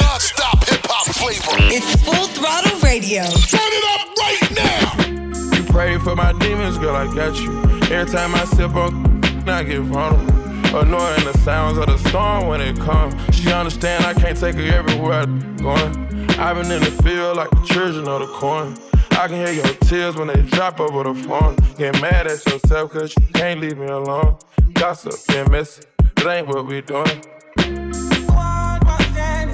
non-stop 0.00 0.64
hip 0.68 0.86
hop 0.86 1.06
flavor. 1.06 1.56
It's 1.74 1.94
full 2.02 2.28
throttle 2.28 2.78
radio. 2.80 3.22
Turn 3.22 3.70
it 3.78 3.84
up 3.94 4.06
right 4.18 4.42
now. 4.56 5.56
You 5.56 5.64
pray 5.64 5.98
for 5.98 6.14
my 6.14 6.32
demons, 6.38 6.78
girl, 6.78 6.96
I 6.96 7.12
got 7.14 7.38
you. 7.40 7.60
Every 7.94 8.10
time 8.10 8.34
I 8.34 8.44
sip 8.44 8.74
on, 8.74 9.24
I 9.48 9.62
get 9.64 9.80
vulnerable. 9.80 10.38
Annoying 10.76 11.24
the 11.24 11.36
sounds 11.44 11.78
of 11.78 11.86
the 11.86 11.96
storm 12.08 12.46
when 12.46 12.60
it 12.60 12.76
comes. 12.78 13.14
She 13.34 13.50
understand 13.50 14.04
I 14.04 14.12
can't 14.12 14.38
take 14.38 14.54
her 14.56 14.74
everywhere 14.74 15.20
I'm 15.20 15.56
going. 15.56 16.08
I've 16.38 16.56
been 16.56 16.70
in 16.70 16.82
the 16.82 17.02
field 17.02 17.36
like 17.36 17.50
the 17.50 17.64
children 17.66 18.06
of 18.06 18.20
the 18.20 18.26
corn. 18.26 18.76
I 19.12 19.26
can 19.26 19.44
hear 19.44 19.52
your 19.52 19.74
tears 19.88 20.16
when 20.16 20.28
they 20.28 20.42
drop 20.42 20.78
over 20.78 21.02
the 21.02 21.14
phone. 21.26 21.56
Get 21.76 22.00
mad 22.00 22.26
at 22.26 22.44
yourself 22.46 22.92
cause 22.92 23.14
you 23.18 23.26
can't 23.32 23.60
leave 23.60 23.78
me 23.78 23.86
alone. 23.86 24.36
Gossip 24.74 25.14
and 25.34 25.50
messy, 25.50 25.82
it 26.20 26.26
ain't 26.26 26.48
what 26.48 26.66
we 26.66 26.80
doing. 26.80 27.22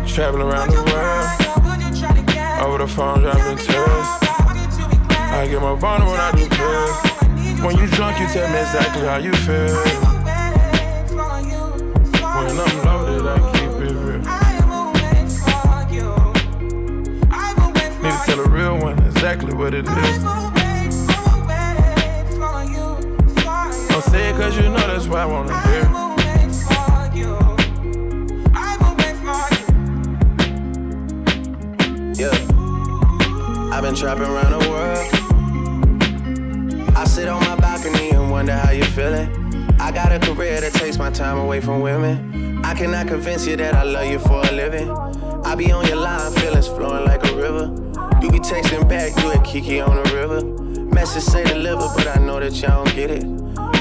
Traveling 0.06 0.48
around 0.48 0.70
the 0.70 0.82
world. 0.90 1.28
Over 2.62 2.78
the 2.78 2.86
phone, 2.88 3.20
dropping 3.20 3.58
tears. 3.58 4.06
I 5.10 5.46
get 5.50 5.60
more 5.60 5.76
vulnerable 5.76 6.12
when 6.12 6.20
I 6.20 6.32
do 6.32 6.48
this. 6.48 7.60
When 7.60 7.76
you 7.76 7.86
drunk, 7.88 8.18
you 8.20 8.26
tell 8.28 8.48
me 8.50 8.58
exactly 8.60 9.02
how 9.06 9.18
you 9.18 9.32
feel. 9.32 9.74
When 12.34 12.58
I'm 12.58 12.84
loaded, 12.84 13.26
I 13.26 13.38
keep 13.52 13.70
it 13.82 13.94
real. 13.94 14.22
Need 18.02 18.12
to 18.12 18.18
tell 18.26 18.40
a 18.40 18.48
real 18.48 18.78
one 18.78 18.98
exactly 19.06 19.54
what 19.54 19.74
it 19.74 19.86
is. 19.88 20.24
Don't 23.88 24.04
say 24.04 24.30
it 24.30 24.36
cause 24.36 24.56
you 24.56 24.62
know 24.62 24.86
that's 24.86 25.06
why 25.06 25.22
I 25.22 25.26
wanna 25.26 25.60
hear. 25.68 26.23
I've 33.74 33.82
been 33.82 33.96
trapping 33.96 34.22
around 34.22 34.52
the 34.52 34.70
world. 34.70 35.04
I 36.96 37.04
sit 37.06 37.26
on 37.26 37.40
my 37.40 37.56
balcony 37.56 38.10
and 38.10 38.30
wonder 38.30 38.52
how 38.52 38.70
you're 38.70 38.86
feeling. 38.86 39.28
I 39.80 39.90
got 39.90 40.12
a 40.12 40.20
career 40.20 40.60
that 40.60 40.74
takes 40.74 40.96
my 40.96 41.10
time 41.10 41.38
away 41.38 41.60
from 41.60 41.80
women. 41.80 42.64
I 42.64 42.74
cannot 42.74 43.08
convince 43.08 43.48
you 43.48 43.56
that 43.56 43.74
I 43.74 43.82
love 43.82 44.08
you 44.08 44.20
for 44.20 44.40
a 44.46 44.52
living. 44.52 44.88
I 45.44 45.56
be 45.56 45.72
on 45.72 45.88
your 45.88 45.96
line, 45.96 46.30
feelings 46.34 46.68
flowing 46.68 47.04
like 47.04 47.26
a 47.26 47.34
river. 47.34 47.64
You 48.22 48.30
be 48.30 48.38
texting 48.38 48.88
back, 48.88 49.20
you 49.20 49.32
at 49.32 49.44
Kiki 49.44 49.80
on 49.80 49.96
the 49.96 50.14
river. 50.14 50.44
Message 50.94 51.24
say 51.24 51.42
deliver, 51.42 51.88
but 51.96 52.16
I 52.16 52.20
know 52.20 52.38
that 52.38 52.54
y'all 52.54 52.84
don't 52.84 52.94
get 52.94 53.10
it. 53.10 53.24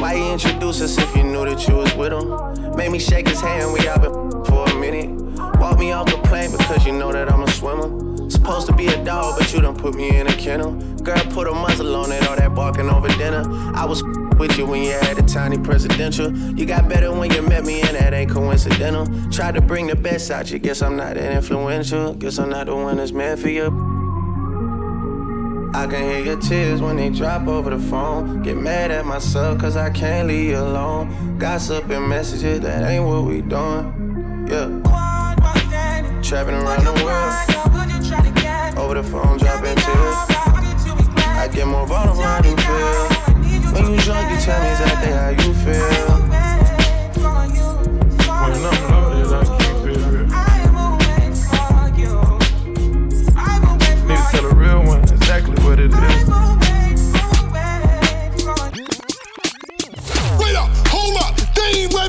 Why 0.02 0.16
you 0.16 0.32
introduce 0.32 0.82
us 0.82 0.98
if 0.98 1.16
you 1.16 1.24
knew 1.24 1.46
that 1.46 1.68
you 1.68 1.76
was 1.76 1.94
with 1.94 2.14
him? 2.14 2.76
Made 2.76 2.92
me 2.92 2.98
shake 2.98 3.28
his 3.28 3.42
hand, 3.42 3.72
we 3.72 3.88
all 3.88 4.00
been 4.40 4.46
for 4.46 4.68
a 4.68 4.74
minute. 4.80 5.12
Walk 5.60 5.78
me 5.78 5.92
off 5.92 6.08
the 6.08 6.18
plane 6.24 6.50
because 6.52 6.84
you 6.84 6.94
know 6.94 7.12
that 7.12 7.32
I'm 7.32 7.44
a 7.44 7.52
swimmer. 7.52 8.13
Supposed 8.34 8.66
to 8.68 8.74
be 8.74 8.88
a 8.88 9.06
dog, 9.06 9.36
but 9.38 9.54
you 9.54 9.62
done 9.62 9.76
put 9.76 9.94
me 9.96 10.18
in 10.18 10.28
a 10.28 10.36
kennel. 10.36 10.74
Girl, 11.04 11.24
put 11.30 11.48
a 11.48 11.52
muzzle 11.52 11.96
on 11.96 12.12
it, 12.12 12.28
all 12.28 12.36
that 12.36 12.56
barking 12.56 12.90
over 12.90 13.08
dinner. 13.10 13.44
I 13.76 13.86
was 13.86 14.04
with 14.38 14.58
you 14.58 14.66
when 14.66 14.82
you 14.84 14.90
had 14.90 15.20
a 15.20 15.22
tiny 15.22 15.58
presidential. 15.60 16.36
You 16.58 16.66
got 16.66 16.90
better 16.90 17.12
when 17.12 17.32
you 17.32 17.44
met 17.44 17.64
me, 17.64 17.82
and 17.82 17.96
that 17.96 18.12
ain't 18.14 18.32
coincidental. 18.32 19.06
Tried 19.32 19.54
to 19.54 19.62
bring 19.62 19.86
the 19.86 19.96
best 19.96 20.32
out 20.32 20.52
you, 20.52 20.58
guess 20.58 20.82
I'm 20.82 20.98
not 20.98 21.14
that 21.14 21.32
influential. 21.32 22.16
Guess 22.16 22.40
I'm 22.40 22.50
not 22.50 22.66
the 22.66 22.76
one 22.76 22.98
that's 22.98 23.12
meant 23.12 23.40
for 23.40 23.50
you. 23.50 23.68
I 25.76 25.88
can 25.88 26.04
hear 26.04 26.20
your 26.20 26.40
tears 26.40 26.82
when 26.82 26.98
they 26.98 27.10
drop 27.10 27.48
over 27.48 27.70
the 27.70 27.80
phone. 27.80 28.42
Get 28.42 28.58
mad 28.58 28.92
at 28.92 29.06
myself 29.06 29.60
cause 29.60 29.78
I 29.78 29.90
can't 29.92 30.28
leave 30.28 30.50
you 30.50 30.58
alone. 30.58 31.38
Gossip 31.38 31.90
and 31.90 32.10
messages, 32.10 32.62
that 32.62 32.90
ain't 32.90 33.06
what 33.06 33.26
we 33.26 33.42
doing. 33.42 34.48
Yeah. 34.50 34.82
Trapping 36.22 36.56
around 36.56 36.86
the 36.86 37.04
world. 37.04 37.63
Over 38.94 39.02
the 39.02 39.10
phone, 39.10 39.38
dropping 39.40 39.76
tears. 39.76 40.18
I 41.18 41.50
get 41.52 41.66
more 41.66 41.88
vulnerable 41.88 42.22
how 42.22 42.44
you 42.44 42.56
feel. 42.56 43.74
When 43.74 43.92
you 43.92 44.00
drunk, 44.02 44.30
you 44.30 44.38
tell 44.40 44.62
me 44.62 44.70
exactly 44.70 45.12
how 45.12 45.30
you 45.30 45.54
feel. 45.66 46.20
When 48.52 48.66
I'm 48.66 48.93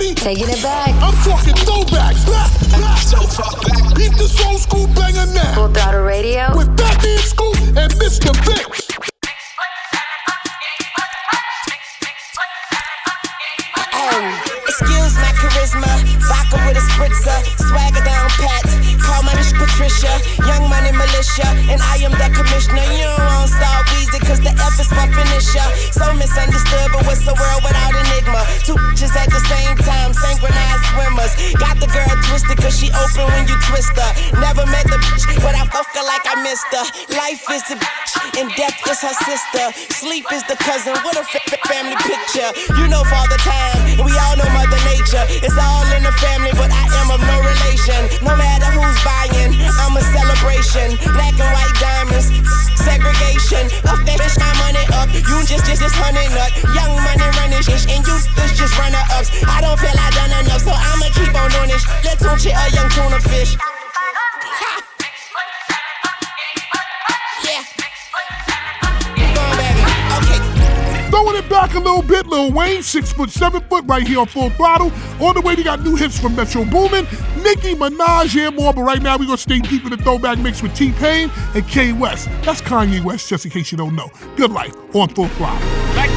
ready. 0.05 0.15
Taking 0.15 0.49
it 0.49 0.63
back. 0.63 0.91
I'm 1.03 1.15
talking 1.25 1.55
throwbacks. 1.55 2.27
Back, 2.27 2.51
back. 2.71 3.97
Beat 3.97 4.13
this 4.19 4.45
old 4.45 4.61
school 4.61 4.87
banger 4.89 5.27
now. 5.33 5.55
Full 5.55 5.69
throttle 5.69 6.03
radio. 6.03 6.57
With 6.57 6.69
Fatman 6.77 7.19
Scoop 7.19 7.57
and 7.77 7.93
Mr. 7.95 8.35
Vince. 8.45 8.84
With 16.63 16.79
a 16.79 16.85
spritzer, 16.95 17.39
swagger 17.69 18.05
down 18.05 18.29
pat. 18.39 18.65
Call 19.03 19.23
my 19.23 19.35
bitch 19.37 19.53
Patricia, 19.57 20.13
young 20.47 20.69
money 20.71 20.93
militia, 20.93 21.49
and 21.69 21.81
I 21.83 22.01
am 22.07 22.13
the 22.15 22.29
commissioner. 22.33 22.85
You 22.95 23.05
don't 23.05 23.27
want 23.29 23.51
star 23.51 23.85
Weezy, 23.93 24.21
cause 24.25 24.41
the 24.41 24.53
F 24.55 24.77
is 24.81 24.91
my 24.93 25.07
finisher. 25.13 25.67
So 25.93 26.09
misunderstood, 26.15 26.89
but 26.93 27.05
what's 27.07 27.25
the 27.25 27.37
world 27.37 27.63
without 27.65 27.93
enigma? 27.93 28.43
Two 28.65 28.77
bitches 28.77 29.13
at 29.17 29.29
the 29.29 29.43
same 29.45 29.77
time, 29.85 30.13
synchronized 30.15 30.85
swimmers. 30.95 31.33
Got 31.61 31.81
the 31.81 31.89
girl 31.93 32.13
twisted, 32.31 32.59
cause 32.59 32.77
she 32.79 32.89
open 32.93 33.29
when 33.33 33.45
you 33.49 33.57
twist 33.69 33.93
her. 33.97 34.11
Never 34.41 34.65
met 34.67 34.89
the 34.89 34.99
bitch, 35.05 35.25
but 35.45 35.55
I 35.55 35.65
fuck 35.69 35.89
her 35.93 36.05
like 36.05 36.25
I 36.25 36.41
missed 36.43 36.71
her. 36.73 36.85
Life 37.15 37.45
is 37.53 37.65
the 37.69 37.77
bitch, 37.77 38.13
and 38.41 38.49
death 38.57 38.79
is 38.89 39.01
her 39.05 39.17
sister. 39.29 39.65
Sleep 39.93 40.25
is 40.33 40.43
the 40.49 40.57
cousin, 40.65 40.97
what 41.05 41.17
a 41.17 41.25
fa- 41.25 41.61
family 41.69 41.97
picture. 42.09 42.51
You 42.81 42.89
know 42.89 43.05
Father 43.05 43.39
Time, 43.45 44.01
and 44.01 44.05
we 44.05 44.13
all 44.17 44.37
know 44.37 44.49
Mother 44.57 44.81
Nature. 44.89 45.25
It's 45.45 45.57
all 45.61 45.87
in 45.93 46.03
the 46.03 46.15
family, 46.25 46.44
but 46.53 46.69
I 46.69 46.85
am 47.01 47.09
of 47.09 47.21
no 47.25 47.37
relation. 47.41 48.03
No 48.21 48.37
matter 48.37 48.69
who's 48.77 48.99
buying, 49.01 49.57
I'm 49.81 49.97
a 49.97 50.03
celebration. 50.13 50.99
Black 51.17 51.37
and 51.41 51.51
white 51.53 51.75
diamonds, 51.81 52.29
segregation. 52.77 53.71
Up 53.89 54.01
that 54.05 54.17
bitch, 54.21 54.37
my 54.37 54.53
money 54.61 54.85
up. 55.01 55.09
You 55.15 55.41
just, 55.49 55.65
just, 55.65 55.81
just 55.81 55.97
honey 55.97 56.29
nut. 56.37 56.53
Young 56.77 56.93
money 57.01 57.29
running 57.41 57.63
shit, 57.65 57.89
and 57.89 58.05
you 58.05 58.17
just, 58.37 58.57
just 58.57 58.75
runner 58.77 59.05
ups. 59.17 59.33
I 59.49 59.61
don't 59.61 59.79
feel 59.79 59.97
I 59.97 60.11
done 60.13 60.33
enough, 60.45 60.61
so 60.61 60.73
I'ma 60.73 61.09
keep 61.17 61.33
on 61.33 61.49
doing 61.57 61.73
this. 61.73 61.85
Let's 62.05 62.21
tune 62.21 62.53
a 62.53 62.65
young 62.77 62.91
tuna 62.91 63.21
fish. 63.21 63.57
Throwing 71.15 71.37
it 71.37 71.49
back 71.49 71.75
a 71.75 71.79
little 71.79 72.03
bit, 72.03 72.27
Lil 72.27 72.51
Wayne, 72.51 72.83
six 72.83 73.13
foot, 73.13 73.31
seven 73.31 73.63
foot, 73.69 73.85
right 73.87 74.05
here 74.05 74.19
on 74.19 74.27
full 74.27 74.51
throttle. 74.51 74.91
On 75.21 75.33
the 75.33 75.41
way, 75.43 75.55
they 75.55 75.63
got 75.63 75.81
new 75.81 75.95
hits 75.95 76.19
from 76.19 76.35
Metro 76.35 76.65
Boomin, 76.65 77.05
Nicki 77.41 77.77
Minaj, 77.77 78.37
and 78.37 78.57
more. 78.57 78.73
But 78.73 78.83
right 78.83 79.01
now, 79.01 79.17
we're 79.17 79.27
gonna 79.27 79.39
stay 79.39 79.61
deep 79.61 79.85
in 79.85 79.91
the 79.91 79.97
throwback 79.97 80.41
mix 80.41 80.61
with 80.61 80.75
T 80.75 80.91
Pain 80.91 81.31
and 81.55 81.69
K 81.69 81.93
West. 81.93 82.29
That's 82.43 82.61
Kanye 82.61 83.01
West, 83.05 83.29
just 83.29 83.45
in 83.45 83.53
case 83.53 83.71
you 83.71 83.79
don't 83.79 83.95
know. 83.95 84.11
Good 84.35 84.51
life 84.51 84.75
on 84.93 85.09
full 85.11 85.29
throttle. 85.29 85.69
Like 85.95 86.11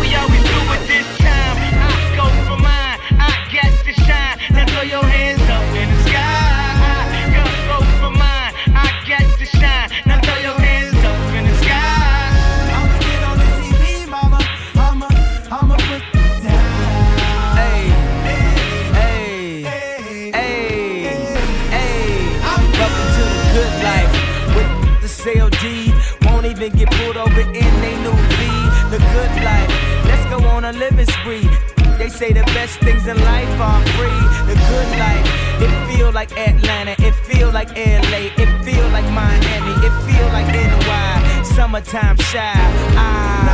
Summertime 41.88 42.18
shy. 42.18 42.52
Ah. 43.00 43.48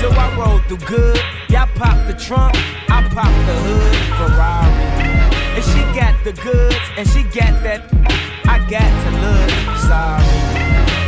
So 0.00 0.08
I 0.10 0.36
roll 0.38 0.58
through 0.68 0.86
good. 0.86 1.20
Y'all 1.48 1.66
pop 1.74 2.06
the 2.06 2.14
trunk, 2.14 2.54
I 2.88 3.02
pop 3.10 3.32
the 3.46 3.56
hood. 3.66 3.96
Ferrari. 4.14 4.70
And 5.56 5.64
she 5.64 5.82
got 5.98 6.14
the 6.22 6.32
goods, 6.32 6.86
and 6.96 7.08
she 7.08 7.24
got 7.24 7.60
that. 7.64 7.82
I 8.46 8.62
got 8.70 8.86
to 8.86 9.10
look 9.18 9.50
sorry. 9.90 10.30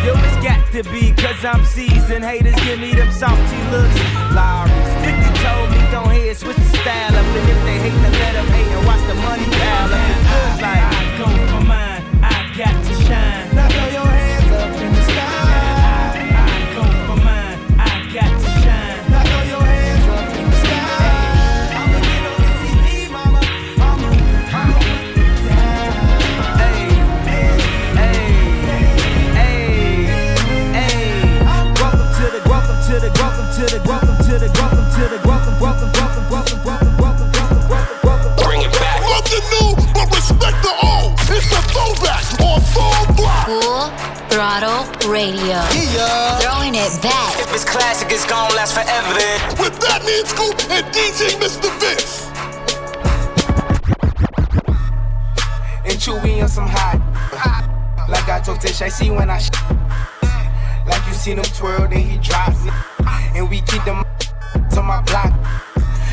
Yo, 0.03 0.19
it's 0.27 0.43
got 0.43 0.67
to 0.73 0.83
be, 0.91 1.13
cause 1.15 1.45
I'm 1.45 1.65
seasoned. 1.65 2.25
Haters 2.25 2.59
give 2.65 2.81
me 2.81 2.95
them 2.95 3.13
salty 3.13 3.61
looks. 3.71 3.99
Lawry's 4.35 4.91
50 5.07 5.31
told 5.47 5.71
me, 5.71 5.79
don't 5.95 6.11
hear, 6.11 6.35
switch 6.35 6.57
the 6.57 6.71
style 6.83 7.15
up. 7.15 7.27
And 7.39 7.51
if 7.55 7.61
they 7.63 7.79
hate, 7.87 7.99
then 8.03 8.13
let 8.19 8.33
them 8.35 8.49
hate 8.51 8.67
and 8.67 8.83
watch 8.85 9.05
the 9.07 9.15
money 9.15 9.47
pile 9.47 9.95
up. 9.95 10.59
Life. 10.59 10.91
I 10.91 11.19
go 11.19 11.27
for 11.55 11.63
I 11.63 11.73
to 11.73 11.78
shine. 13.09 13.55
Now 13.57 13.69
throw 13.69 13.89
your 13.89 14.07
hands 14.07 14.53
up 14.53 14.73
in 14.83 14.93
the 14.95 15.03
sky. 15.03 16.13
I 16.37 16.49
go 16.77 16.85
for 17.09 17.19
mine, 17.25 17.59
I 17.79 17.93
got 18.15 18.33
to 18.43 18.51
shine. 18.65 19.01
Now 19.13 19.25
throw 19.31 19.45
your 19.55 19.65
hands 19.65 20.07
up 20.17 20.29
in 20.39 20.47
the 20.51 20.59
sky. 20.65 21.77
I'ma 21.79 21.99
get 22.09 22.25
on 22.31 22.39
the 22.45 22.53
TV, 22.63 23.11
mama. 23.13 23.41
I'ma, 23.89 24.11
I'ma 24.61 24.79
put 24.79 25.19
it 25.25 25.39
down. 25.49 25.95
Hey, 26.63 26.81
hey, 27.99 28.19
hey, 29.39 29.57
hey. 30.75 31.43
Welcome 31.81 32.11
to 32.19 32.25
the, 32.35 32.41
welcome 32.49 32.79
to 32.89 32.95
the, 33.05 33.11
welcome 33.19 33.49
to 33.57 33.65
the, 33.73 33.79
welcome 33.89 34.19
to 34.27 34.35
the, 34.39 34.49
welcome 34.61 34.87
to 34.97 35.03
the, 35.09 35.19
welcome, 35.29 35.57
welcome, 35.61 35.91
welcome, 35.99 36.27
welcome, 36.31 36.61
welcome, 36.65 36.97
welcome, 36.99 37.31
welcome, 37.33 37.69
welcome, 37.71 37.99
welcome. 38.05 38.33
Bring 38.45 38.63
it 38.63 38.73
back. 38.73 39.01
Love 39.03 39.27
the 39.33 39.41
new, 39.53 39.69
but 39.95 40.09
respect 40.15 40.59
the 40.63 40.73
old. 40.83 41.15
It's 41.31 41.49
the 41.51 41.61
throwback 41.73 41.89
on 41.89 41.97
full 41.97 42.03
block. 42.03 42.28
Full 43.89 44.29
throttle 44.29 44.85
radio. 45.09 45.61
Throwing 46.41 46.75
it 46.75 47.03
back. 47.03 47.39
If 47.41 47.55
it's 47.55 47.65
classic, 47.65 48.09
it's 48.11 48.27
gonna 48.27 48.55
last 48.55 48.75
forever 48.75 49.15
then. 49.15 49.41
With 49.59 49.79
Fatman 49.81 50.27
Scoop 50.27 50.59
and 50.71 50.85
DJ 50.93 51.37
Mr. 51.41 51.71
Vince. 51.81 52.27
and 55.85 55.99
Chewy 55.99 56.43
on 56.43 56.49
some 56.49 56.69
hot. 56.69 56.99
Like 58.09 58.29
I 58.29 58.41
told 58.41 58.61
Tish, 58.61 58.83
I 58.83 58.89
see 58.89 59.11
when 59.11 59.31
I 59.31 59.39
sh- 59.39 59.51
Like 60.87 61.07
you 61.07 61.15
seen 61.15 61.39
him 61.39 61.45
twirl, 61.45 61.89
then 61.89 62.01
he 62.01 62.19
drops. 62.19 62.59
And 63.35 63.49
we 63.49 63.61
keep 63.63 63.85
them 63.85 64.05
to 64.73 64.83
my 64.83 65.03
block. 65.03 65.33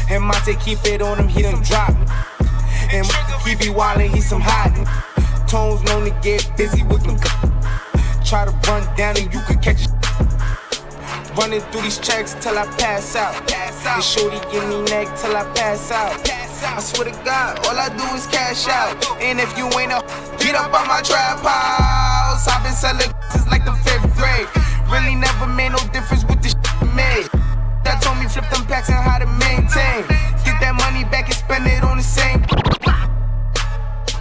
And 0.10 0.24
Monte 0.24 0.56
keep 0.58 0.80
it 0.86 1.02
on 1.02 1.18
him, 1.18 1.28
he 1.28 1.42
done 1.42 1.62
drop. 1.62 1.96
And 2.92 3.06
he 3.46 3.56
be 3.56 3.74
wildin', 3.74 4.14
he 4.14 4.22
some 4.22 4.42
hot. 4.42 4.72
Tones 5.48 5.84
known 5.84 6.06
to 6.06 6.20
get 6.22 6.50
busy 6.58 6.84
with 6.84 7.04
them. 7.04 7.45
Try 8.26 8.44
to 8.44 8.52
run 8.68 8.84
down 8.98 9.16
and 9.18 9.32
you 9.32 9.40
could 9.42 9.62
catch. 9.62 9.86
Running 11.38 11.62
through 11.70 11.82
these 11.82 12.00
checks 12.00 12.34
till 12.42 12.58
I 12.58 12.66
pass 12.78 13.16
out. 13.16 13.38
And 13.54 14.04
shorty 14.04 14.40
give 14.52 14.68
me 14.68 14.82
neck 14.90 15.16
till 15.16 15.38
I 15.38 15.44
pass 15.54 15.92
out. 15.92 16.18
I 16.66 16.80
swear 16.82 17.06
to 17.06 17.16
God, 17.24 17.60
all 17.68 17.78
I 17.78 17.90
do 17.90 18.04
is 18.18 18.26
cash 18.26 18.68
out. 18.68 18.98
And 19.22 19.40
if 19.40 19.56
you 19.56 19.66
ain't 19.78 19.94
a, 19.94 20.02
get 20.42 20.56
up 20.56 20.74
on 20.74 20.88
my 20.88 21.02
trap 21.06 21.38
house. 21.46 22.48
I've 22.48 22.64
been 22.64 22.74
selling 22.74 23.14
since 23.30 23.46
like 23.48 23.64
the 23.64 23.74
fifth 23.86 24.10
grade. 24.18 24.50
Really 24.90 25.14
never 25.14 25.46
made 25.46 25.74
no 25.74 25.80
difference 25.94 26.26
with 26.26 26.42
the 26.42 26.50
shit 26.50 26.96
made. 26.98 27.30
That 27.86 28.02
told 28.02 28.18
me 28.18 28.26
flip 28.26 28.50
them 28.50 28.66
packs 28.66 28.90
and 28.90 28.98
how 28.98 29.20
to 29.20 29.30
maintain. 29.38 30.02
Get 30.42 30.58
that 30.66 30.74
money 30.74 31.06
back 31.14 31.30
and 31.30 31.38
spend 31.38 31.68
it 31.68 31.84
on 31.84 31.98
the 31.98 32.04
same. 32.04 32.42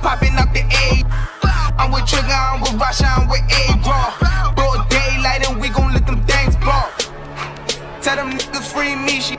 Popping 0.05 0.37
up 0.37 0.53
the 0.53 0.61
A. 0.61 1.54
I'm 1.77 1.91
with 1.91 2.07
Trigger, 2.07 2.31
I'm 2.31 2.61
with 2.61 2.79
Rasha, 2.81 3.07
I'm 3.19 3.29
with 3.29 3.43
A. 3.51 3.75
Raw. 3.89 4.55
Broad 4.55 4.89
daylight 4.89 5.49
and 5.49 5.61
we 5.61 5.69
gon' 5.69 5.93
let 5.93 6.07
them 6.07 6.25
things 6.25 6.57
blow. 6.57 6.85
Tell 8.01 8.17
them 8.17 8.31
niggas 8.31 8.73
free 8.73 8.95
me, 8.95 9.21
she 9.21 9.37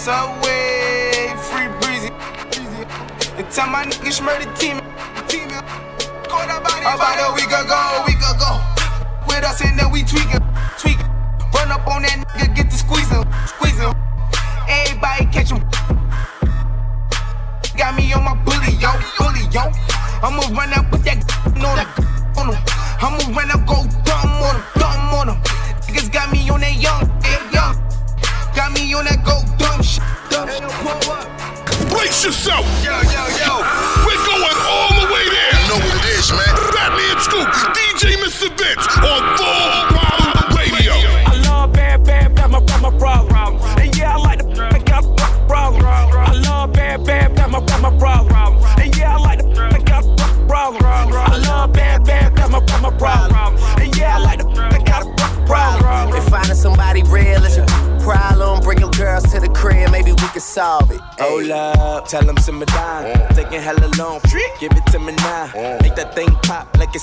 Subway, 0.00 1.34
free 1.36 1.68
breezy. 1.80 2.10
And 3.36 3.50
tell 3.50 3.68
my 3.68 3.84
niggas 3.84 4.24
murder 4.24 4.50
team. 4.56 4.78
About 6.80 7.20
a 7.20 7.34
week 7.34 7.46
ago, 7.46 8.00
a 8.00 8.04
week 8.06 8.16
ago. 8.16 8.60
With 9.28 9.44
us 9.44 9.60
and 9.60 9.78
then 9.78 9.90
we 9.92 10.02
tweaking, 10.02 10.40
tweaking. 10.78 11.06
Run 11.54 11.70
up 11.70 11.86
on 11.86 12.02
that 12.02 12.24
nigga, 12.34 12.56
get 12.56 12.70
to 12.70 12.78
squeezing, 12.78 13.24
squeezing. 13.46 13.94
Everybody 14.68 15.26
catch 15.26 15.50
him 15.50 15.60
got 17.80 17.96
me 17.96 18.12
on 18.12 18.22
my 18.22 18.34
bully, 18.44 18.72
yo, 18.76 18.92
bully, 19.16 19.40
yo. 19.50 19.62
I'ma 20.22 20.42
run 20.52 20.70
out 20.74 20.92
with 20.92 21.02
that 21.04 21.16
on 21.64 21.78
him, 21.80 21.88
on 22.36 22.52
him. 22.52 22.60
I'ma 23.00 23.16
run 23.34 23.50
out, 23.50 23.66
go 23.66 23.88
dumb. 24.04 24.19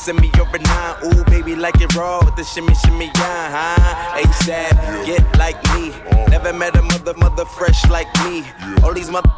In 0.08 0.16
me 0.18 0.32
a 0.36 0.60
nine. 0.60 0.96
Ooh, 1.06 1.24
baby, 1.26 1.56
like 1.56 1.82
it 1.82 1.94
raw 1.96 2.24
with 2.24 2.36
the 2.36 2.44
shimmy, 2.44 2.74
shimmy, 2.76 3.12
yeah, 3.16 3.76
huh? 3.76 4.22
ASAP, 4.22 5.06
get 5.06 5.24
like 5.38 5.62
me. 5.74 5.92
Never 6.30 6.54
met 6.54 6.76
a 6.76 6.82
mother, 6.82 7.14
mother 7.16 7.46
fresh 7.46 7.90
like 7.90 8.08
me. 8.24 8.46
All 8.84 8.94
these 8.94 9.10
mother 9.10 9.30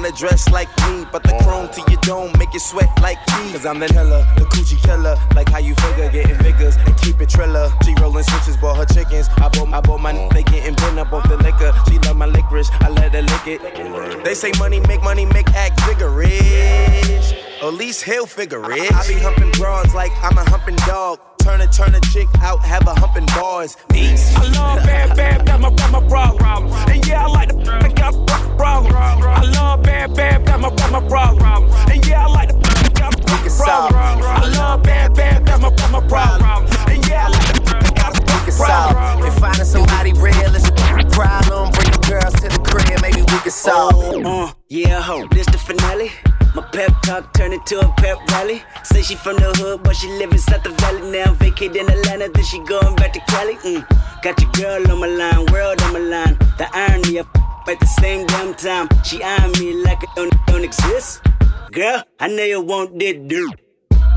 wanna 0.00 0.16
dress 0.16 0.48
like 0.48 0.68
me, 0.88 1.04
but 1.12 1.22
the 1.22 1.36
chrome 1.44 1.68
to 1.68 1.80
your 1.90 2.00
dome 2.00 2.32
make 2.38 2.52
you 2.54 2.60
sweat 2.60 2.88
like 3.02 3.18
me. 3.36 3.52
Cause 3.52 3.66
I'm 3.66 3.78
the 3.78 3.86
killer, 3.86 4.24
the 4.36 4.46
coochie 4.46 4.82
killer. 4.82 5.16
Like 5.34 5.48
how 5.50 5.58
you 5.58 5.74
figure, 5.74 6.10
getting 6.10 6.36
figures 6.36 6.76
and 6.76 6.96
keep 6.98 7.20
it 7.20 7.28
triller. 7.28 7.70
She 7.84 7.94
rolling 8.00 8.24
switches, 8.24 8.56
bought 8.56 8.76
her 8.78 8.86
chickens. 8.86 9.28
I 9.36 9.48
bought, 9.48 9.68
I 9.72 9.80
bought 9.80 10.00
my, 10.00 10.12
they 10.32 10.42
getting 10.44 10.74
bent 10.74 10.98
up 10.98 11.12
off 11.12 11.28
the 11.28 11.36
liquor. 11.36 11.72
She 11.88 11.98
love 11.98 12.16
my 12.16 12.26
licorice, 12.26 12.70
I 12.80 12.88
let 12.88 13.12
her 13.12 13.22
lick 13.22 13.46
it. 13.46 14.24
They 14.24 14.34
say 14.34 14.52
money 14.58 14.80
make 14.80 15.02
money 15.02 15.26
make 15.26 15.48
act 15.50 15.80
vigorous. 15.82 17.32
At 17.62 17.74
least 17.74 18.04
he'll 18.04 18.26
figure 18.26 18.72
it. 18.72 18.92
I 18.92 19.06
be 19.06 19.14
humping 19.14 19.50
broads 19.52 19.94
like 19.94 20.12
I'm 20.22 20.38
a 20.38 20.48
humping 20.48 20.76
dog. 20.86 21.20
Turn 21.42 21.60
a 21.60 21.66
turn 21.66 21.94
a 21.94 22.00
chick 22.00 22.28
out, 22.42 22.60
have 22.60 22.86
a 22.86 22.94
humping 22.94 23.26
bars. 23.26 23.76
Peace. 23.88 24.34
I 24.36 24.44
love 24.52 24.84
bad, 24.84 25.16
bad, 25.16 25.46
that's 25.46 25.60
my, 25.60 25.70
that's 25.70 25.92
my 25.92 26.06
problem. 26.08 26.72
And 26.88 27.06
yeah, 27.06 27.24
I 27.24 27.28
like 27.28 27.48
the 27.48 27.72
I 27.72 27.88
got 27.88 28.12
problem. 28.56 28.94
I 28.94 29.42
love 29.42 29.82
bad, 29.82 30.14
bad, 30.14 30.44
that's 30.44 30.60
my, 30.60 30.68
that's 30.70 30.92
my 30.92 31.08
problem. 31.08 31.70
And 31.90 32.06
yeah, 32.06 32.26
I 32.26 32.28
like 32.28 32.48
the 32.50 32.56
I 32.56 32.88
got 32.98 33.12
problem. 33.56 34.22
I 34.22 34.48
love 34.56 34.82
bad, 34.82 35.14
bad, 35.14 35.46
that's 35.46 35.60
my, 35.62 35.70
that's 35.70 35.92
my 35.92 36.00
problem. 36.08 36.66
And 36.88 37.08
yeah, 37.08 37.26
I 37.26 37.30
like 37.30 37.54
the 37.54 37.76
I 37.76 37.90
got 37.94 38.16
a 38.16 38.20
We 38.20 38.40
can 38.44 38.52
solve 38.52 39.24
it. 39.24 39.26
If 39.26 39.34
finding 39.38 39.64
somebody 39.64 40.12
real 40.12 40.54
is 40.54 40.68
a 40.68 40.72
problem, 41.10 41.72
bring 41.72 41.88
your 41.88 42.20
girls 42.20 42.34
to 42.34 42.48
the 42.48 42.60
crib, 42.68 43.00
maybe 43.00 43.22
we 43.22 43.38
can 43.40 43.50
solve 43.50 44.14
it. 44.14 44.26
Uh, 44.26 44.52
yeah, 44.68 45.00
ho, 45.00 45.26
this 45.28 45.46
the 45.46 45.58
finale. 45.58 46.12
My 46.54 46.62
pep 46.72 46.92
talk 47.02 47.32
turned 47.32 47.54
into 47.54 47.78
a 47.78 47.88
pep 47.96 48.18
rally. 48.30 48.62
Say 48.84 49.02
she 49.02 49.14
from 49.14 49.36
the 49.36 49.52
hood, 49.58 49.82
but 49.82 49.94
she 49.94 50.08
live 50.08 50.32
inside 50.32 50.64
the 50.64 50.70
valley 50.70 51.10
now. 51.10 51.32
Vacate 51.34 51.76
in 51.76 51.88
Atlanta, 51.88 52.28
then 52.28 52.44
she 52.44 52.58
going 52.64 52.96
back 52.96 53.12
to 53.12 53.20
Cali. 53.28 53.54
Mm. 53.56 53.86
Got 54.22 54.40
your 54.40 54.50
girl 54.52 54.92
on 54.92 55.00
my 55.00 55.06
line, 55.06 55.46
world 55.52 55.80
on 55.82 55.92
my 55.92 55.98
line. 56.00 56.36
The 56.58 56.68
irony 56.72 57.18
of 57.18 57.26
at 57.68 57.78
the 57.78 57.86
same 57.86 58.26
damn 58.26 58.54
time. 58.54 58.88
She 59.04 59.22
eyeing 59.22 59.52
me 59.60 59.84
like 59.84 60.02
it 60.02 60.10
don't, 60.16 60.34
don't 60.46 60.64
exist. 60.64 61.22
Girl, 61.70 62.02
I 62.18 62.26
know 62.26 62.44
you 62.44 62.60
want 62.60 62.98
this 62.98 63.16
dude. 63.28 63.60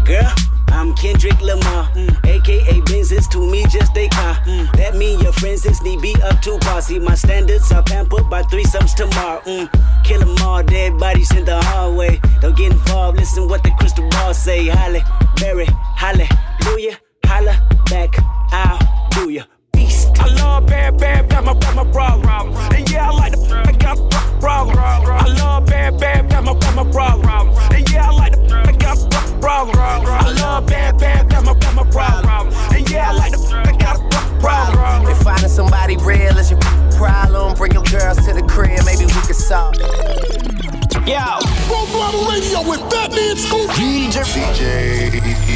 Girl, 0.05 0.33
I'm 0.67 0.93
Kendrick 0.95 1.39
Lamar, 1.39 1.89
mm. 1.95 2.25
aka 2.25 2.81
Benz 2.81 3.13
is 3.13 3.25
to 3.29 3.49
me 3.49 3.63
just 3.69 3.95
a 3.95 4.09
car. 4.09 4.35
Mm. 4.43 4.69
That 4.75 4.95
mean 4.97 5.21
your 5.21 5.31
friends 5.31 5.65
is 5.65 5.81
need 5.81 6.01
be 6.01 6.13
up 6.21 6.41
to 6.41 6.57
par. 6.59 6.81
See 6.81 6.99
my 6.99 7.15
standards 7.15 7.71
are 7.71 7.83
pampered 7.83 8.29
by 8.29 8.43
threesomes 8.43 8.93
tomorrow. 8.95 9.39
Mm. 9.45 9.69
Kill 10.03 10.21
'em 10.21 10.35
all, 10.45 10.61
dead 10.61 10.99
bodies 10.99 11.31
in 11.31 11.45
the 11.45 11.61
hallway. 11.61 12.19
Don't 12.41 12.57
get 12.57 12.73
involved, 12.73 13.17
listen 13.17 13.47
what 13.47 13.63
the 13.63 13.71
crystal 13.79 14.09
ball 14.09 14.33
say. 14.33 14.65
Halle, 14.65 15.01
Berry, 15.37 15.67
halle, 15.95 16.27
hallelujah, 16.27 16.97
holla 17.25 17.55
back, 17.89 18.15
I'll 18.51 18.79
do 19.11 19.29
ya. 19.29 19.43
Beast. 20.13 20.21
I 20.21 20.43
love 20.43 20.67
bad, 20.67 20.97
bad, 20.97 21.29
that's 21.29 21.45
my, 21.45 21.53
that's 21.53 21.75
my 21.75 21.91
problem. 21.91 22.55
And 22.73 22.89
yeah, 22.89 23.09
I 23.09 23.13
like 23.13 23.31
the 23.33 23.63
I 23.67 23.71
got 23.73 23.99
a 23.99 24.39
problem. 24.39 24.77
I 24.77 25.27
love 25.39 25.65
bad, 25.65 25.99
bad, 25.99 26.29
that's 26.29 26.45
my, 26.45 26.53
that's 26.53 26.75
my 26.75 26.91
problem. 26.91 27.49
And 27.71 27.89
yeah, 27.91 28.09
I 28.09 28.11
like 28.11 28.33
the 28.33 28.55
I 28.55 28.71
got 28.73 28.97
a 28.97 29.39
problem. 29.39 29.77
I 29.79 30.31
love 30.39 30.67
bad, 30.67 30.97
bad, 30.97 31.29
that's 31.29 31.45
my, 31.45 31.53
that's 31.53 31.75
my 31.75 31.83
problem. 31.91 32.53
And 32.73 32.89
yeah, 32.89 33.09
I 33.09 33.13
like 33.13 33.31
the 33.31 33.63
I 33.65 33.77
got 33.77 33.99
a 33.99 34.39
problem. 34.39 35.11
If 35.11 35.19
finding 35.19 35.49
somebody 35.49 35.97
real 35.97 36.37
is 36.37 36.51
your 36.51 36.59
problem, 36.97 37.55
bring 37.55 37.73
your 37.73 37.83
girls 37.83 38.17
to 38.25 38.33
the 38.33 38.43
crib, 38.47 38.79
maybe 38.85 39.05
we 39.05 39.11
can 39.11 39.33
solve 39.33 39.75
it. 39.77 40.63
Yo. 41.07 41.19
Full 41.67 41.85
Throttle 41.87 42.25
Radio 42.29 42.69
with 42.69 42.79
Fatman 42.91 43.35
Scoop. 43.35 43.69
DJ. 43.71 45.03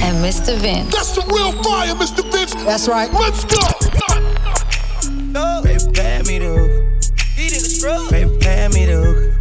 And 0.02 0.17
Mr. 0.24 0.58
Vince. 0.58 0.93
That's 0.93 1.15
the 1.15 1.22
real 1.34 1.52
fire, 1.63 1.93
Mr. 1.96 2.30
Vince. 2.32 2.54
That's 2.65 2.88
right. 2.89 3.12
Let's 3.13 3.46
go. 3.46 3.87
Baby, 5.38 5.84
pat 5.93 6.26
me 6.26 6.39
the 6.39 6.47
hook. 6.47 7.04
He 7.36 7.50
did 7.50 7.58
a 7.58 7.69
scrub. 7.69 8.10
Baby, 8.10 8.38
pat 8.41 8.73
me 8.73 8.86
the 8.88 8.97
hook. 8.97 9.34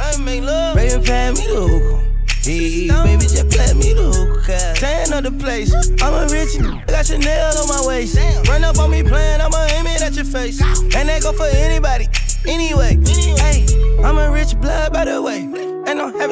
I 0.00 0.16
make 0.22 0.42
love. 0.42 0.74
Baby, 0.74 1.04
pat 1.04 1.34
me 1.38 1.46
the 1.46 1.68
hook. 1.68 2.00
Hey, 2.42 2.88
baby, 2.88 3.22
just 3.22 3.48
pat 3.56 3.76
me 3.76 3.94
the 3.94 4.10
hook. 4.10 4.44
Tan 4.76 5.12
of 5.12 5.22
the 5.22 5.30
place. 5.30 5.72
I'm 6.02 6.12
a 6.12 6.26
rich 6.32 6.58
n- 6.58 6.82
got 6.86 7.06
Chanel 7.06 7.56
on 7.56 7.68
my 7.68 7.86
waist. 7.86 8.18
Run 8.48 8.64
up 8.64 8.78
on 8.78 8.90
me 8.90 9.02
playing, 9.02 9.40
I'ma 9.40 9.64
aim 9.78 9.86
it 9.86 10.02
at 10.02 10.14
your 10.14 10.24
face. 10.24 10.60
And 10.60 11.08
that 11.08 11.22
go 11.22 11.32
for 11.32 11.46
anybody. 11.46 12.08
Anyway, 12.46 12.98
hey, 13.38 13.64
I'm 14.02 14.18
a 14.18 14.30
rich 14.30 14.58
blood 14.60 14.60
by 14.60 14.62
the 14.64 14.82
way. 14.82 14.83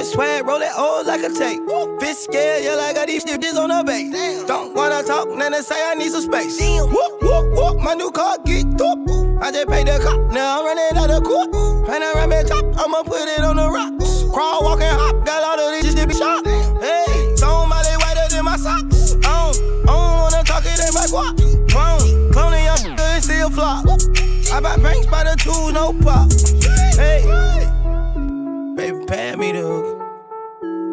Having 0.03 0.15
swag, 0.15 0.47
roll 0.47 0.61
it 0.61 0.73
old 0.77 1.07
like 1.07 1.23
a 1.23 1.29
tape. 1.29 1.61
Bitch 2.03 2.27
scared, 2.27 2.65
yeah, 2.65 2.75
like 2.75 2.91
I 2.91 2.93
got 2.93 3.07
these 3.07 3.25
bitches 3.25 3.57
on 3.57 3.69
the 3.69 3.85
base. 3.87 4.43
Don't 4.49 4.75
wanna 4.75 5.01
talk, 5.05 5.29
then 5.39 5.53
they 5.53 5.61
say 5.61 5.77
I 5.79 5.95
need 5.95 6.11
some 6.11 6.23
space. 6.23 6.61
Whoop, 6.61 7.23
whoop, 7.23 7.55
whoop, 7.55 7.81
my 7.81 7.95
new 7.95 8.11
car 8.11 8.37
get 8.45 8.67
up. 8.81 8.99
I 9.41 9.53
just 9.53 9.69
paid 9.69 9.87
the 9.87 10.01
cop, 10.03 10.19
now 10.33 10.59
I'm 10.59 10.67
running 10.67 10.99
out 10.99 11.11
of 11.11 11.23
court. 11.23 11.55
And 11.89 12.03
I 12.03 12.15
run 12.15 12.31
back 12.31 12.47
top, 12.47 12.65
I'ma 12.81 13.05
put 13.05 13.29
it 13.29 13.45
on 13.45 13.55
the 13.55 13.71
rocks. 13.71 14.25
Crawl, 14.35 14.65
walk, 14.65 14.81
and 14.81 14.99
hop, 14.99 15.25
got 15.25 15.45
all 15.45 15.69
of 15.69 15.83
these 15.83 15.95
to 15.95 16.05
be 16.05 16.15
shot. 16.15 16.45
Hey, 16.49 17.37
somebody 17.37 17.95
whiter 18.03 18.27
than 18.35 18.45
my 18.45 18.57
socks. 18.57 19.15
I 19.23 19.53
don't, 19.53 19.87
I 19.87 19.87
don't 19.87 20.19
wanna 20.19 20.43
talk 20.43 20.65
it 20.67 20.83
in 20.83 20.95
my 20.95 21.07
guap. 21.15 21.39
Clone, 21.71 22.33
cloning 22.33 22.65
your 22.65 22.77
shit 22.77 23.23
still 23.23 23.51
flop. 23.51 23.87
I 24.53 24.59
buy 24.59 24.77
banks 24.79 25.07
by 25.07 25.23
the 25.23 25.37
tools, 25.39 25.73
no 25.73 25.93
pop. 26.03 26.27
Hey, 26.99 27.23
baby, 28.75 29.07
pat 29.07 29.39
me 29.39 29.53
the 29.53 29.61
hook. 29.61 29.92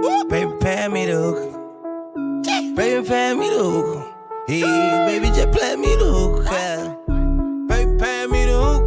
Baby, 0.02 0.54
pat 0.62 0.92
me 0.92 1.06
the 1.08 1.16
hook. 1.16 2.76
Baby, 2.76 3.06
pat 3.08 3.38
me 3.38 3.50
the 3.50 3.64
hook. 3.64 4.08
Hey, 4.48 4.62
baby, 5.06 5.28
just 5.28 5.52
play 5.52 5.76
me 5.76 5.96
the 5.96 6.06
hook. 6.06 6.46
yeah. 6.50 6.96
Baby, 7.68 7.98
pat 8.00 8.30
me 8.30 8.46
the 8.46 8.54
hook. 8.56 8.84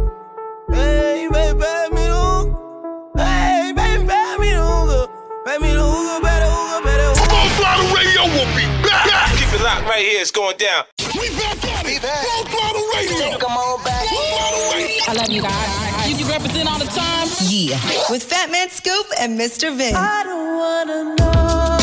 Hey, 0.73 1.27
baby, 1.31 1.59
pat 1.59 1.93
me 1.93 2.01
the 2.07 2.17
hook. 2.17 3.13
Hey, 3.15 3.73
baby, 3.75 4.07
pat 4.07 4.39
me 4.39 4.49
the 4.53 4.61
hook. 4.65 5.11
Pat 5.45 5.61
me 5.61 5.73
the 5.73 5.83
hook, 5.85 6.23
better 6.23 6.49
hook, 6.49 6.83
better 6.83 7.09
hook. 7.13 7.29
Full 7.29 7.49
Throttle 7.61 7.93
Radio 7.93 8.21
we'll 8.33 8.49
be 8.57 8.65
back. 8.81 9.29
Keep 9.37 9.53
it 9.53 9.61
locked 9.63 9.85
right 9.85 10.01
here. 10.01 10.19
It's 10.21 10.31
going 10.31 10.57
down. 10.57 10.85
We 11.13 11.29
back 11.37 11.61
at 11.61 11.85
it. 11.85 12.01
Full 12.01 12.43
Throttle 12.49 12.87
Radio. 12.97 13.37
Come 13.37 13.53
on 13.53 13.83
back. 13.83 14.07
Full 14.09 14.17
Throttle 14.17 14.65
Radio. 14.73 14.97
I 15.05 15.13
love 15.13 15.29
you 15.29 15.41
guys. 15.43 15.82
You, 16.23 16.29
you 16.29 16.33
represent 16.33 16.69
all 16.69 16.79
the 16.79 16.85
time. 16.85 17.27
Yeah. 17.49 17.75
With 18.09 18.23
Fat 18.23 18.49
Man 18.51 18.69
Scoop 18.69 19.07
and 19.19 19.39
Mr. 19.39 19.75
Vince. 19.75 19.95
I 19.95 20.23
don't 20.23 20.57
wanna 20.57 21.15
know 21.15 21.82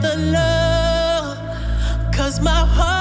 The 0.00 0.16
low. 0.16 1.34
Cause 2.12 2.40
my 2.40 2.50
heart 2.50 2.97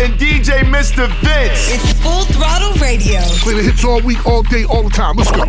and 0.00 0.14
DJ 0.14 0.60
Mr. 0.64 1.08
Vince. 1.20 1.70
It's 1.70 1.92
Full 2.00 2.24
Throttle 2.26 2.72
Radio. 2.80 3.20
Play 3.42 3.54
the 3.54 3.62
hits 3.62 3.84
all 3.84 4.00
week, 4.00 4.24
all 4.26 4.42
day, 4.42 4.64
all 4.64 4.82
the 4.82 4.90
time. 4.90 5.16
Let's 5.16 5.30
go. 5.30 5.42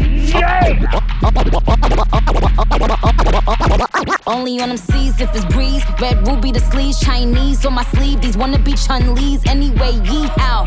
Only 4.27 4.59
on 4.59 4.69
them 4.69 4.77
seas 4.77 5.19
if 5.21 5.33
it's 5.35 5.45
breeze. 5.45 5.83
Red 6.01 6.27
ruby 6.27 6.51
the 6.51 6.59
sleeves, 6.59 6.99
Chinese 6.99 7.65
on 7.65 7.73
my 7.73 7.83
sleeve. 7.83 8.21
These 8.21 8.37
wanna 8.37 8.59
be 8.59 8.73
Chun-Li's 8.73 9.45
anyway. 9.45 9.93
Yee 10.03 10.27
how? 10.37 10.65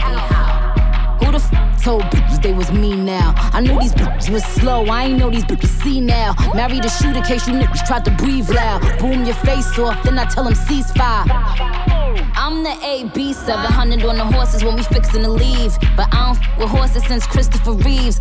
Who 1.21 1.33
the 1.33 1.39
f 1.39 1.83
told 1.83 2.03
bitches 2.05 2.43
they 2.43 2.53
was 2.53 2.71
me 2.73 2.97
now? 2.97 3.35
I 3.37 3.61
knew 3.61 3.79
these 3.79 3.95
bitches 3.95 4.31
was 4.31 4.45
slow. 4.45 4.87
I 4.87 5.05
ain't 5.05 5.19
know 5.19 5.31
these 5.31 5.45
bitches 5.45 5.83
see 5.83 6.01
now. 6.01 6.35
Married 6.55 6.85
a 6.85 6.89
shooter 6.89 7.23
case 7.23 7.47
you 7.47 7.55
niggas 7.55 7.87
tried 7.87 8.05
to 8.07 8.11
breathe 8.13 8.49
loud. 8.51 8.81
Boom 8.99 9.25
your 9.25 9.35
face 9.37 9.79
off, 9.79 10.03
then 10.03 10.19
I 10.19 10.25
tell 10.27 10.45
them 10.45 10.55
ceasefire. 10.55 11.86
I'm 12.47 12.63
the 12.63 12.79
AB 12.81 13.33
700 13.33 14.05
on 14.05 14.19
the 14.19 14.25
horses 14.25 14.63
when 14.63 14.77
we 14.77 14.85
fixin' 14.85 15.23
to 15.23 15.29
leave. 15.29 15.77
But 15.97 16.15
I 16.15 16.27
don't 16.27 16.39
f 16.39 16.59
with 16.59 16.69
horses 16.69 17.05
since 17.05 17.27
Christopher 17.27 17.73
Reeves. 17.73 18.21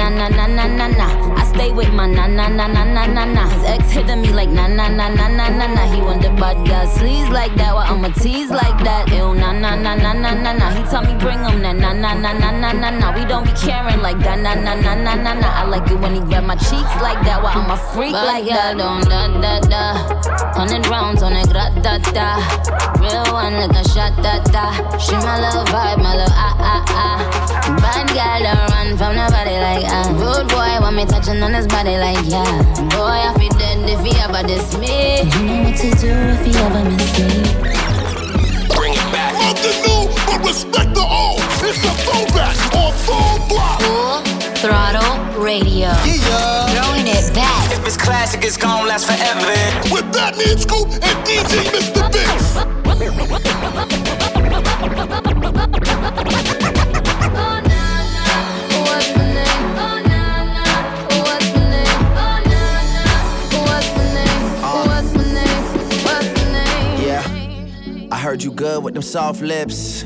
na 0.01 0.09
na 0.09 0.27
na 0.29 0.47
na 0.47 0.65
na 0.65 0.87
na. 0.87 1.07
I 1.37 1.43
stay 1.45 1.71
with 1.71 1.93
my 1.93 2.07
na 2.07 2.25
na 2.25 2.47
na 2.47 2.65
na 2.65 2.83
na 2.83 3.05
na 3.05 3.23
na. 3.25 3.43
His 3.49 3.63
ex 3.65 3.91
hitting 3.91 4.21
me 4.21 4.29
like 4.33 4.49
na 4.49 4.65
na 4.65 4.87
na 4.89 5.07
na 5.09 5.27
na 5.27 5.47
na 5.49 5.67
na. 5.67 5.83
He 5.93 5.99
the 6.23 6.29
bad 6.41 6.57
girl 6.65 6.85
sleaze 6.87 7.29
like 7.29 7.53
that, 7.55 7.73
while 7.75 7.85
I'ma 7.85 8.09
tease 8.09 8.49
like 8.49 8.79
that. 8.83 9.09
Ew 9.13 9.35
na 9.35 9.51
na 9.51 9.75
na 9.75 9.93
na 9.93 10.13
na 10.13 10.33
na 10.33 10.51
na. 10.53 10.67
He 10.73 10.81
tell 10.89 11.03
me 11.03 11.13
bring 11.21 11.43
him 11.45 11.61
that 11.61 11.75
na 11.75 11.93
na 11.93 12.13
na 12.13 12.33
na 12.33 12.49
na 12.51 12.71
na 12.71 12.89
na. 12.89 13.13
We 13.13 13.25
don't 13.25 13.45
be 13.45 13.53
caring 13.53 14.01
like 14.01 14.17
that 14.25 14.39
na 14.39 14.55
na 14.55 14.73
na 14.73 14.95
na 14.95 15.13
na 15.15 15.33
na. 15.33 15.47
I 15.61 15.63
like 15.65 15.85
it 15.91 15.99
when 15.99 16.15
he 16.15 16.21
grab 16.21 16.45
my 16.45 16.55
cheeks 16.55 16.95
like 17.05 17.21
that, 17.27 17.43
while 17.43 17.57
I'm 17.57 17.69
a 17.69 17.77
freak 17.93 18.13
like 18.13 18.45
that. 18.49 18.77
Don't 18.77 19.05
da 19.05 19.27
da 19.37 19.59
da. 19.69 19.83
Hundred 20.57 20.87
rounds 20.87 21.21
on 21.21 21.33
it, 21.33 21.47
gra 21.49 21.69
da 21.85 21.97
da. 22.17 22.41
Real 22.97 23.33
one 23.33 23.53
like 23.53 23.77
a 23.77 23.83
shot 23.89 24.17
da 24.25 24.41
da. 24.49 24.65
She 24.97 25.13
my 25.13 25.37
little 25.41 25.65
vibe, 25.69 26.01
my 26.01 26.15
little 26.17 26.33
ah 26.33 26.55
ah 26.57 26.81
ah. 26.89 27.17
Bad 27.81 28.07
girl 28.17 28.39
don't 28.45 28.69
run 28.73 28.87
from 28.97 29.15
nobody 29.15 29.55
like 29.61 29.85
ah. 29.91 30.07
Rude 30.15 30.47
boy 30.49 30.79
want 30.81 30.95
me 30.95 31.05
touching 31.05 31.41
on 31.43 31.53
his 31.53 31.67
body 31.67 31.97
like 31.97 32.23
yeah. 32.25 32.45
Boy 32.95 33.19
I 33.27 33.33
feel 33.37 33.51
dead 33.59 33.83
if 33.89 34.01
he 34.01 34.15
ever 34.19 34.41
diss 34.47 34.77
me. 34.77 35.21
You 35.21 35.41
know 35.45 35.63
what 35.67 35.75
to 35.77 35.89
do 35.99 36.11
if 36.11 36.41
he 36.45 36.53
ever 36.65 36.83
miss 36.89 37.11
me. 37.19 37.29
Bring 38.75 38.93
it 38.95 39.07
back. 39.11 39.33
Nothing 39.35 39.77
new, 39.85 40.07
but 40.25 40.39
respect 40.47 40.93
the 40.95 41.03
old. 41.03 41.39
It's 41.63 41.83
a 41.83 41.91
throwback 42.03 42.57
on 42.75 42.93
full 43.05 43.37
block. 43.47 43.79
Full 43.81 44.23
Throttle 44.61 45.15
Radio. 45.41 45.91
Throwing 46.73 47.07
it 47.07 47.33
back. 47.33 47.71
If 47.71 47.85
it's 47.85 47.97
classic, 47.97 48.43
it's 48.43 48.57
gonna 48.57 48.87
last 48.87 49.05
forever. 49.05 49.47
With 49.93 50.05
Fatman 50.13 50.57
Scoop 50.59 50.87
and 50.87 51.17
DJ 51.27 51.67
Mr. 51.75 52.11
Vince. 52.11 52.61
Heard 68.31 68.43
you 68.43 68.51
good 68.53 68.81
with 68.81 68.93
them 68.93 69.03
soft 69.03 69.41
lips. 69.41 70.05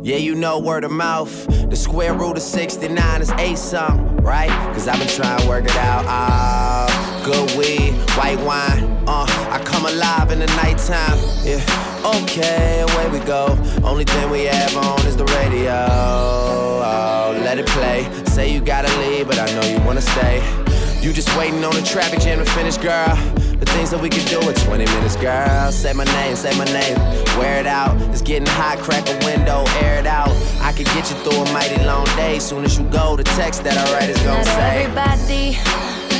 Yeah, 0.00 0.18
you 0.18 0.36
know 0.36 0.60
word 0.60 0.84
of 0.84 0.92
mouth. 0.92 1.34
The 1.68 1.74
square 1.74 2.14
root 2.14 2.36
of 2.36 2.42
69 2.44 3.20
is 3.20 3.32
eight 3.32 3.58
something, 3.58 4.18
right? 4.18 4.48
Cause 4.72 4.86
I've 4.86 5.00
been 5.00 5.08
trying 5.08 5.40
to 5.40 5.48
work 5.48 5.64
it 5.64 5.74
out. 5.74 6.04
Ah, 6.06 7.22
good 7.24 7.58
weed, 7.58 7.94
white 8.16 8.38
wine. 8.46 8.84
Uh, 9.08 9.26
I 9.50 9.60
come 9.64 9.86
alive 9.86 10.30
in 10.30 10.38
the 10.38 10.46
nighttime. 10.62 11.18
Yeah, 11.42 12.12
okay, 12.22 12.82
away 12.82 13.18
we 13.18 13.26
go. 13.26 13.58
Only 13.82 14.04
thing 14.04 14.30
we 14.30 14.44
have 14.44 14.76
on 14.76 15.04
is 15.04 15.16
the 15.16 15.24
radio. 15.24 15.72
Oh, 15.74 17.36
let 17.42 17.58
it 17.58 17.66
play. 17.66 18.08
Say 18.26 18.52
you 18.52 18.60
gotta 18.60 18.96
leave, 19.00 19.26
but 19.26 19.40
I 19.40 19.46
know 19.46 19.66
you 19.66 19.84
wanna 19.84 20.00
stay. 20.00 20.63
You 21.04 21.12
just 21.12 21.36
waiting 21.36 21.62
on 21.62 21.74
the 21.74 21.82
traffic 21.82 22.20
jam 22.20 22.38
to 22.38 22.46
finish, 22.46 22.78
girl. 22.78 23.14
The 23.60 23.66
things 23.76 23.90
that 23.90 24.00
we 24.00 24.08
could 24.08 24.24
do 24.24 24.40
in 24.40 24.54
20 24.54 24.86
minutes, 24.86 25.16
girl. 25.16 25.70
Say 25.70 25.92
my 25.92 26.04
name, 26.04 26.34
say 26.34 26.56
my 26.56 26.64
name. 26.64 26.96
Wear 27.36 27.60
it 27.60 27.66
out. 27.66 28.00
It's 28.08 28.22
getting 28.22 28.48
hot, 28.48 28.78
crack 28.78 29.06
a 29.10 29.16
window, 29.22 29.66
air 29.84 29.98
it 29.98 30.06
out. 30.06 30.32
I 30.64 30.72
could 30.72 30.86
get 30.96 31.10
you 31.10 31.16
through 31.20 31.42
a 31.44 31.52
mighty 31.52 31.76
long 31.84 32.06
day. 32.16 32.38
Soon 32.38 32.64
as 32.64 32.78
you 32.78 32.88
go, 32.88 33.16
the 33.16 33.24
text 33.36 33.64
that 33.64 33.76
I 33.76 33.84
write 33.92 34.08
is 34.08 34.16
gonna 34.24 34.38
Not 34.38 34.56
say. 34.56 34.84
everybody 34.88 35.44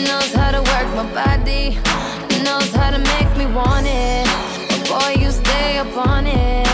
knows 0.05 0.31
how 0.37 0.53
to 0.53 0.61
work 0.61 0.89
my 0.93 1.09
body, 1.17 1.81
knows 2.45 2.69
how 2.77 2.91
to 2.91 3.01
make 3.17 3.31
me 3.41 3.47
want 3.57 3.87
it. 3.89 4.29
But 4.69 4.85
boy, 4.85 5.17
you 5.19 5.31
stay 5.31 5.79
upon 5.79 6.27
it. 6.27 6.69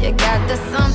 You 0.00 0.12
got 0.12 0.38
the 0.46 0.54
something 0.70 0.87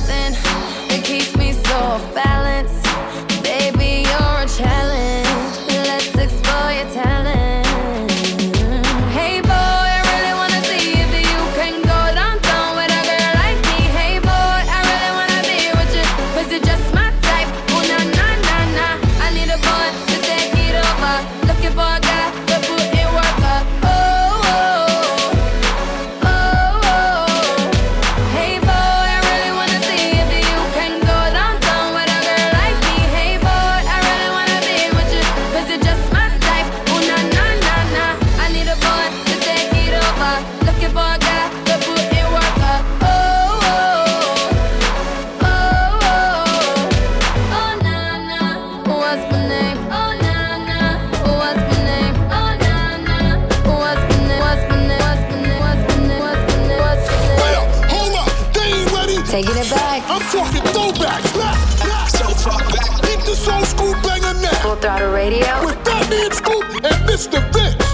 Radio. 65.24 65.64
With 65.64 65.80
Fatman 65.86 66.32
Scoop 66.34 66.64
and 66.84 67.00
Mr. 67.08 67.40
Vince. 67.52 67.90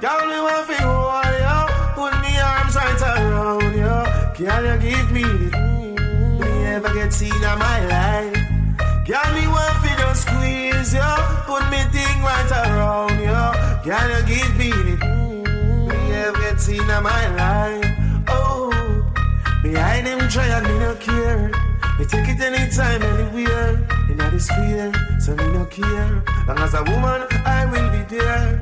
Girl, 0.00 0.20
me 0.30 0.38
want 0.46 0.64
fi 0.68 0.78
hold 0.80 1.36
you, 1.44 1.60
put 1.94 2.14
me 2.24 2.32
arms 2.40 2.74
right 2.74 3.02
around 3.10 3.74
you. 3.82 3.96
Can 4.38 4.64
you 4.64 4.76
give 4.88 5.10
me 5.12 5.24
the 5.24 5.50
mm, 5.52 6.40
me 6.40 6.66
ever 6.74 6.94
get 6.94 7.12
seen 7.12 7.34
in 7.34 7.58
my 7.66 7.78
life? 7.94 8.40
Girl, 9.06 9.28
me 9.36 9.44
want 9.46 9.76
fi 9.82 9.92
just 10.00 10.22
squeeze 10.22 10.94
you, 10.94 11.12
put 11.44 11.64
me 11.70 11.80
thing 11.92 12.16
right 12.22 12.50
around 12.62 13.18
you. 13.28 13.42
Can 13.84 14.06
you 14.14 14.22
give 14.32 14.56
me 14.56 14.70
the 14.70 14.96
mm, 15.04 15.88
me 15.88 16.12
ever 16.14 16.38
get 16.38 16.58
seen 16.58 16.80
in 16.80 17.02
my 17.02 17.28
life? 17.36 17.39
Me 22.00 22.06
take 22.06 22.28
it 22.28 22.40
anytime, 22.40 23.02
anywhere. 23.02 23.76
In 24.08 24.16
the 24.16 24.40
square, 24.40 24.90
so 25.20 25.36
me 25.36 25.46
no 25.52 25.66
care. 25.66 26.24
Long 26.48 26.58
as 26.58 26.72
a 26.72 26.82
woman, 26.82 27.28
I 27.44 27.66
will 27.66 27.90
be 27.92 28.02
there. 28.16 28.56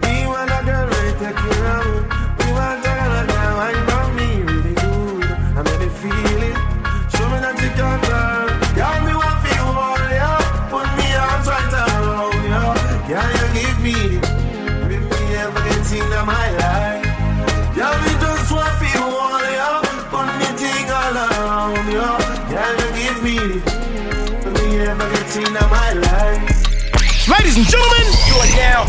Me 0.00 0.26
want 0.26 0.50
a 0.50 0.64
girl 0.64 0.88
to 0.88 1.12
take 1.20 1.36
care 1.36 1.66
of 1.76 1.84
me. 1.84 2.00
Me 2.38 2.52
want 2.56 2.80
a 2.80 2.88
girl 2.88 3.26
that 3.28 3.52
wine 3.58 3.84
for 3.84 3.89
Ladies 27.28 27.58
and 27.58 27.66
gentlemen, 27.66 28.06
you 28.26 28.34
are 28.34 28.56
now 28.56 28.86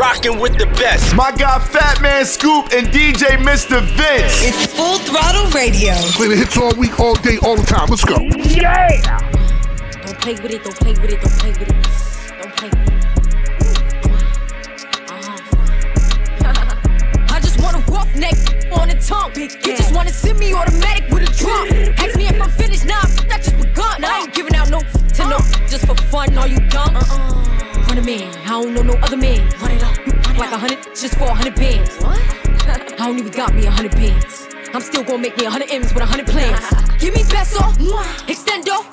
rocking 0.00 0.38
with 0.40 0.56
the 0.56 0.64
best. 0.80 1.14
My 1.14 1.30
guy 1.30 1.58
Fatman 1.58 2.24
Scoop 2.24 2.72
and 2.72 2.86
DJ 2.86 3.36
Mr. 3.36 3.82
Vince. 3.82 4.42
It's 4.42 4.72
Full 4.74 4.98
Throttle 5.00 5.50
Radio. 5.50 5.92
Play 6.16 6.28
the 6.28 6.36
hits 6.36 6.56
all 6.56 6.74
week, 6.76 6.98
all 6.98 7.14
day, 7.16 7.36
all 7.42 7.54
the 7.54 7.66
time. 7.66 7.88
Let's 7.90 8.02
go. 8.02 8.16
Yeah! 8.48 8.88
Don't 10.06 10.18
play 10.18 10.32
with 10.34 10.52
it, 10.52 10.64
don't 10.64 10.74
play 10.76 10.92
with 10.92 11.12
it, 11.12 11.20
don't 11.20 11.32
play 11.36 11.50
with 11.50 11.68
it. 11.68 11.68
Don't 12.40 12.56
play 12.56 12.70
with 12.70 12.88
it. 12.88 13.04
Uh-huh. 16.40 17.26
I 17.34 17.40
just 17.40 17.60
want 17.60 17.76
a 17.76 17.92
rough 17.92 18.16
neck 18.16 18.36
on 18.72 18.88
the 18.88 18.96
tongue. 19.06 19.32
You 19.36 19.76
just 19.76 19.94
wanna 19.94 20.10
send 20.10 20.38
me 20.38 20.54
automatic 20.54 21.10
with 21.12 21.28
a 21.28 21.32
drum. 21.36 21.68
Ask 21.98 22.16
me 22.16 22.26
if 22.26 22.40
I'm 22.40 22.50
finished, 22.50 22.86
nah, 22.86 23.04
I 23.30 23.36
just 23.36 23.56
begun. 23.58 24.02
I 24.02 24.20
ain't 24.20 24.32
giving 24.32 24.54
out 24.56 24.70
no 24.70 24.80
to 25.16 25.28
no 25.28 25.38
just 25.66 25.86
for 25.86 25.94
fun. 26.12 26.36
Are 26.36 26.46
you 26.46 26.58
dumb? 26.68 26.94
Uh-uh. 26.94 27.34
Hundred 27.88 28.04
man, 28.04 28.34
I 28.44 28.48
don't 28.48 28.74
know 28.74 28.82
no 28.82 28.94
other 29.00 29.16
man. 29.16 29.48
Run 29.60 29.70
it 29.70 29.82
up, 29.82 29.96
you 30.06 30.12
act 30.12 30.38
like 30.38 30.52
a 30.52 30.58
hundred 30.58 30.84
just 30.94 31.14
for 31.14 31.24
a 31.24 31.34
hundred 31.34 31.54
bands. 31.54 31.96
What? 32.02 32.20
I 33.00 33.06
don't 33.06 33.18
even 33.18 33.32
got 33.32 33.54
me 33.54 33.64
a 33.64 33.70
hundred 33.70 33.92
bands. 33.92 34.48
I'm 34.74 34.82
still 34.82 35.02
gonna 35.04 35.18
make 35.18 35.36
me 35.38 35.46
a 35.46 35.50
hundred 35.50 35.70
M's 35.70 35.94
with 35.94 36.02
a 36.02 36.06
hundred 36.06 36.26
plans. 36.26 36.60
Give 37.00 37.14
me 37.14 37.24
peso, 37.24 37.60
extendo. 38.28 38.84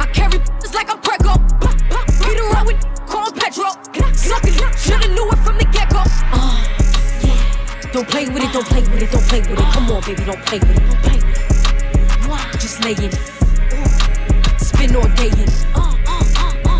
I 0.00 0.06
carry 0.12 0.38
just 0.60 0.74
like 0.74 0.90
I'm 0.90 1.00
Prego. 1.00 1.34
Get 2.20 2.40
around 2.40 2.66
with 2.66 2.80
call 3.06 3.30
Petro. 3.30 3.70
Shoulda 4.76 5.08
knew 5.08 5.30
it 5.30 5.38
from 5.38 5.56
the 5.58 5.68
get 5.72 5.90
go. 5.90 6.02
Uh, 6.34 7.92
don't 7.92 8.08
play 8.08 8.26
with 8.26 8.42
it, 8.42 8.52
don't 8.52 8.66
play 8.66 8.82
with 8.82 9.02
it, 9.02 9.10
don't 9.10 9.24
play 9.24 9.40
with 9.40 9.50
it. 9.50 9.58
Uh. 9.58 9.72
Come 9.72 9.90
on, 9.90 10.02
baby, 10.02 10.24
don't 10.24 10.44
play 10.46 10.58
with 10.58 10.70
it, 10.70 10.86
don't 10.86 11.02
play 11.02 11.18
with 11.18 12.54
it. 12.54 12.60
Just 12.60 12.82
lay 12.84 12.92
in 12.92 13.12
it. 13.12 13.37
Spin 14.78 14.94
all 14.94 15.08
day 15.16 15.26
in. 15.26 15.50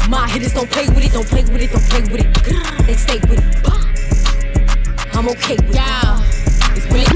My 0.09 0.29
hitters 0.29 0.55
don't 0.55 0.71
play 0.71 0.87
with 0.87 1.05
it, 1.05 1.13
don't 1.13 1.27
play 1.27 1.43
with 1.43 1.61
it, 1.61 1.73
don't 1.73 1.83
play 1.91 2.03
with 2.03 2.21
it. 2.23 2.87
They 2.87 2.95
stay 2.95 3.19
with 3.29 3.43
it. 3.43 5.17
I'm 5.17 5.29
okay 5.31 5.57
with 5.57 5.75
it. 5.75 6.77
It's 6.77 6.87
really 6.95 7.07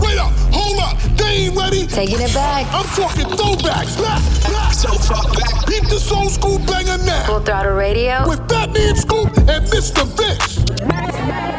Wait 0.00 0.16
up, 0.16 0.32
hold 0.50 0.80
up, 0.80 0.98
they 1.18 1.44
ain't 1.44 1.56
ready. 1.56 1.86
Taking 1.86 2.22
it 2.22 2.32
back. 2.32 2.64
I'm 2.72 2.86
talking 2.96 3.26
throwbacks. 3.36 4.00
Back, 4.00 4.22
back. 4.50 4.72
So 4.72 4.88
far 4.94 5.22
back. 5.34 5.66
Keep 5.66 5.90
this 5.90 6.10
old 6.10 6.30
school 6.30 6.58
banger 6.60 6.96
now. 7.04 7.26
Full 7.26 7.40
Throttle 7.40 7.74
Radio. 7.74 8.26
With 8.26 8.40
Fatman 8.48 8.96
Scoop 8.96 9.28
and 9.36 9.66
Mr. 9.66 10.06
Vince. 10.16 11.53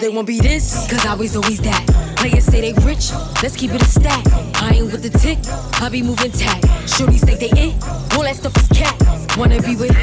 They 0.00 0.10
won't 0.10 0.26
be 0.26 0.38
this, 0.38 0.86
cause 0.90 1.06
I 1.06 1.14
was 1.14 1.34
always 1.36 1.58
that. 1.62 2.14
Players 2.16 2.44
say 2.44 2.60
they 2.60 2.72
rich, 2.84 3.10
let's 3.42 3.56
keep 3.56 3.72
it 3.72 3.80
a 3.80 3.84
stack. 3.86 4.24
I 4.62 4.74
ain't 4.74 4.92
with 4.92 5.02
the 5.02 5.10
tick, 5.18 5.38
I 5.80 5.88
be 5.88 6.02
moving 6.02 6.30
tack. 6.32 6.60
Shorties 6.84 7.24
think 7.24 7.40
they 7.40 7.50
it, 7.58 7.74
all 8.14 8.22
that 8.22 8.36
stuff 8.36 8.54
is 8.56 8.68
cat. 8.68 8.94
Wanna 9.38 9.60
be 9.62 9.74
with, 9.74 9.96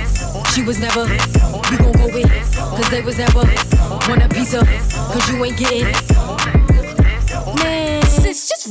she 0.53 0.63
was 0.63 0.79
never. 0.79 1.05
We 1.05 1.77
gon' 1.77 1.93
go 1.93 2.07
with, 2.07 2.55
cause 2.55 2.89
they 2.89 3.01
was 3.01 3.17
never. 3.19 3.45
Want 4.09 4.23
a 4.23 4.29
piece 4.29 4.53
of, 4.55 4.67
cause 4.67 5.29
you 5.29 5.45
ain't 5.45 5.57
getting. 5.57 5.85
Man, 7.61 8.02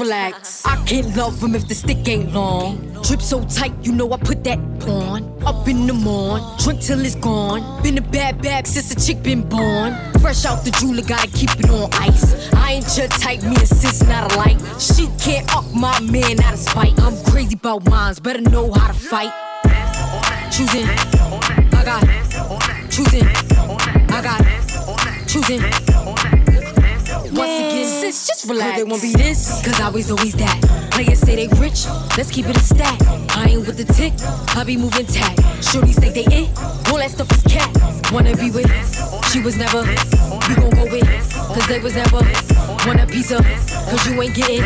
relax. 0.03 0.65
I 0.67 0.77
can't 0.85 1.17
love 1.17 1.43
him 1.43 1.55
if 1.55 1.69
the 1.69 1.75
stick 1.75 2.07
ain't 2.09 2.33
long. 2.33 2.77
Drip 3.03 3.23
so 3.23 3.45
tight, 3.45 3.73
you 3.83 3.93
know 3.93 4.13
I 4.13 4.17
put 4.17 4.43
that 4.45 4.59
on. 4.89 5.21
Up 5.45 5.69
in 5.69 5.87
the 5.87 5.93
morn, 5.93 6.43
drink 6.59 6.81
till 6.81 7.01
it's 7.05 7.15
gone. 7.15 7.83
Been 7.83 7.99
a 7.99 8.01
bad 8.01 8.43
bad 8.43 8.67
since 8.67 8.91
a 8.93 8.99
chick 9.07 9.23
been 9.23 9.43
born. 9.49 9.95
Fresh 10.21 10.45
out 10.45 10.65
the 10.65 10.71
jeweler, 10.73 11.03
gotta 11.03 11.29
keep 11.29 11.51
it 11.59 11.71
on 11.71 11.89
ice. 11.95 12.53
I 12.53 12.73
ain't 12.73 12.97
your 12.97 13.09
type, 13.09 13.43
me 13.43 13.57
and 13.57 13.69
sis 13.69 14.03
not 14.03 14.33
alike. 14.33 14.59
She 14.79 15.07
can't 15.19 15.47
up 15.55 15.67
my 15.73 15.99
man 16.01 16.41
out 16.41 16.55
of 16.55 16.59
spite. 16.59 16.99
I'm 17.01 17.17
crazy 17.31 17.55
about 17.55 17.85
mines, 17.89 18.19
better 18.21 18.41
know 18.41 18.73
how 18.73 18.89
to 18.89 18.95
fight. 18.95 19.33
Choosing, 20.51 20.87
I 21.79 21.83
got 21.85 22.03
choosing, 22.91 23.27
I 24.17 24.21
got 24.23 24.41
choosing. 25.29 25.92
Once 27.43 27.59
again, 27.59 27.87
sis, 27.89 28.29
just 28.29 28.49
relax. 28.49 28.77
They 28.79 28.85
won't 28.85 29.03
be 29.03 29.13
this, 29.15 29.61
cause 29.67 29.81
I 29.81 29.89
was 29.89 30.13
always 30.13 30.33
that. 30.35 30.63
Players 30.93 31.19
say 31.19 31.35
they 31.35 31.49
rich, 31.59 31.87
let's 32.17 32.31
keep 32.31 32.47
it 32.47 32.57
a 32.57 32.61
stack. 32.61 32.97
I 33.37 33.47
ain't 33.51 33.67
with 33.67 33.77
the 33.77 33.93
tick, 33.93 34.13
I 34.57 34.63
be 34.63 34.77
moving 34.77 35.07
tack. 35.07 35.35
Shorties 35.59 35.99
think 35.99 36.15
they 36.15 36.25
it, 36.31 36.49
all 36.89 36.99
that 36.99 37.11
stuff 37.11 37.29
is 37.33 37.43
cat. 37.43 37.69
Wanna 38.13 38.37
be 38.37 38.53
with, 38.53 38.71
she 39.33 39.41
was 39.41 39.59
never. 39.59 39.83
You 39.83 40.55
gon' 40.55 40.71
go 40.71 40.85
with, 40.85 41.35
cause 41.35 41.67
they 41.67 41.81
was 41.81 41.97
never. 41.97 42.23
Want 42.87 43.01
a 43.01 43.09
piece 43.09 43.33
of, 43.33 43.45
cause 43.91 44.07
you 44.07 44.23
ain't 44.23 44.37
getting. 44.37 44.63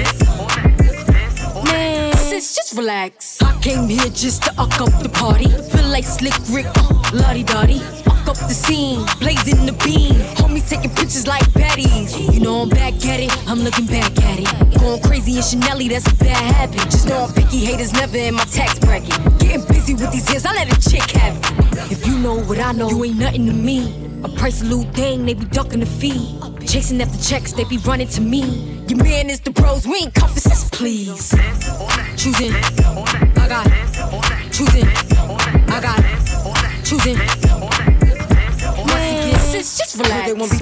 Man, 1.65 2.06
sis, 2.41 2.55
just 2.55 2.77
relax. 2.77 3.41
I 3.43 3.59
came 3.61 3.89
here 3.89 4.11
just 4.11 4.43
to 4.45 4.51
uck 4.59 4.81
up 4.81 4.93
the 5.03 5.09
party. 5.09 5.49
Feel 5.73 5.89
like 5.89 6.05
Slick 6.05 6.35
Rick, 6.51 6.67
uh, 6.67 7.11
lottie 7.15 7.43
dottie. 7.43 7.81
Uck 8.07 8.29
up 8.29 8.37
the 8.37 8.57
scene, 8.65 9.07
blazing 9.21 9.65
the 9.65 9.73
beam. 9.85 10.15
Homies 10.37 10.69
taking 10.69 10.91
pictures 10.91 11.27
like 11.27 11.43
patties. 11.55 12.19
You 12.35 12.41
know 12.41 12.63
I'm 12.63 12.69
back 12.69 12.95
at 13.07 13.21
it, 13.21 13.33
I'm 13.49 13.61
looking 13.61 13.87
back 13.87 14.13
at 14.23 14.39
it. 14.41 14.81
Going 14.81 15.03
crazy 15.03 15.37
in 15.37 15.43
Chanel, 15.43 15.79
that's 15.89 16.11
a 16.13 16.15
bad 16.17 16.55
habit. 16.55 16.83
Just 16.91 17.09
know 17.09 17.25
I'm 17.25 17.33
picky, 17.33 17.65
haters 17.65 17.93
never 17.93 18.19
in 18.19 18.35
my 18.35 18.45
tax 18.45 18.79
bracket. 18.79 19.17
Getting 19.39 19.67
busy 19.67 19.95
with 19.95 20.13
these 20.13 20.29
hands, 20.29 20.45
I 20.45 20.53
let 20.53 20.69
a 20.69 20.91
chick 20.91 21.09
have 21.13 21.37
it. 21.37 21.93
If 21.93 22.07
you 22.07 22.19
know 22.19 22.41
what 22.41 22.59
I 22.59 22.73
know, 22.73 22.91
you 22.91 23.05
ain't 23.05 23.19
nothing 23.19 23.47
to 23.47 23.53
me. 23.53 23.79
A 24.25 24.29
price 24.29 24.61
a 24.61 24.65
little 24.65 24.91
thing, 24.93 25.25
they 25.25 25.35
be 25.35 25.45
ducking 25.47 25.81
the 25.81 25.87
fee. 25.87 26.39
Chasing 26.67 27.01
after 27.01 27.23
checks, 27.23 27.53
they 27.53 27.65
be 27.65 27.79
running 27.79 28.09
to 28.09 28.21
me. 28.21 28.43
Your 28.89 29.03
man 29.03 29.31
is 29.31 29.41
the 29.41 29.53
pros, 29.53 29.87
we 29.87 29.99
ain't 29.99 30.15
comforts, 30.15 30.69
please. 30.71 31.31
Choosing, 32.17 32.53
I 32.53 33.47
got 33.49 33.67
choosing, 34.53 34.87
I 35.69 35.81
got 35.81 36.03
choosing. 36.85 37.17
Once 38.77 38.91
again, 38.91 39.39
sis, 39.39 39.79
just 39.79 39.97
relax. 39.97 40.27
They 40.27 40.35
won't 40.35 40.51
be. 40.51 40.59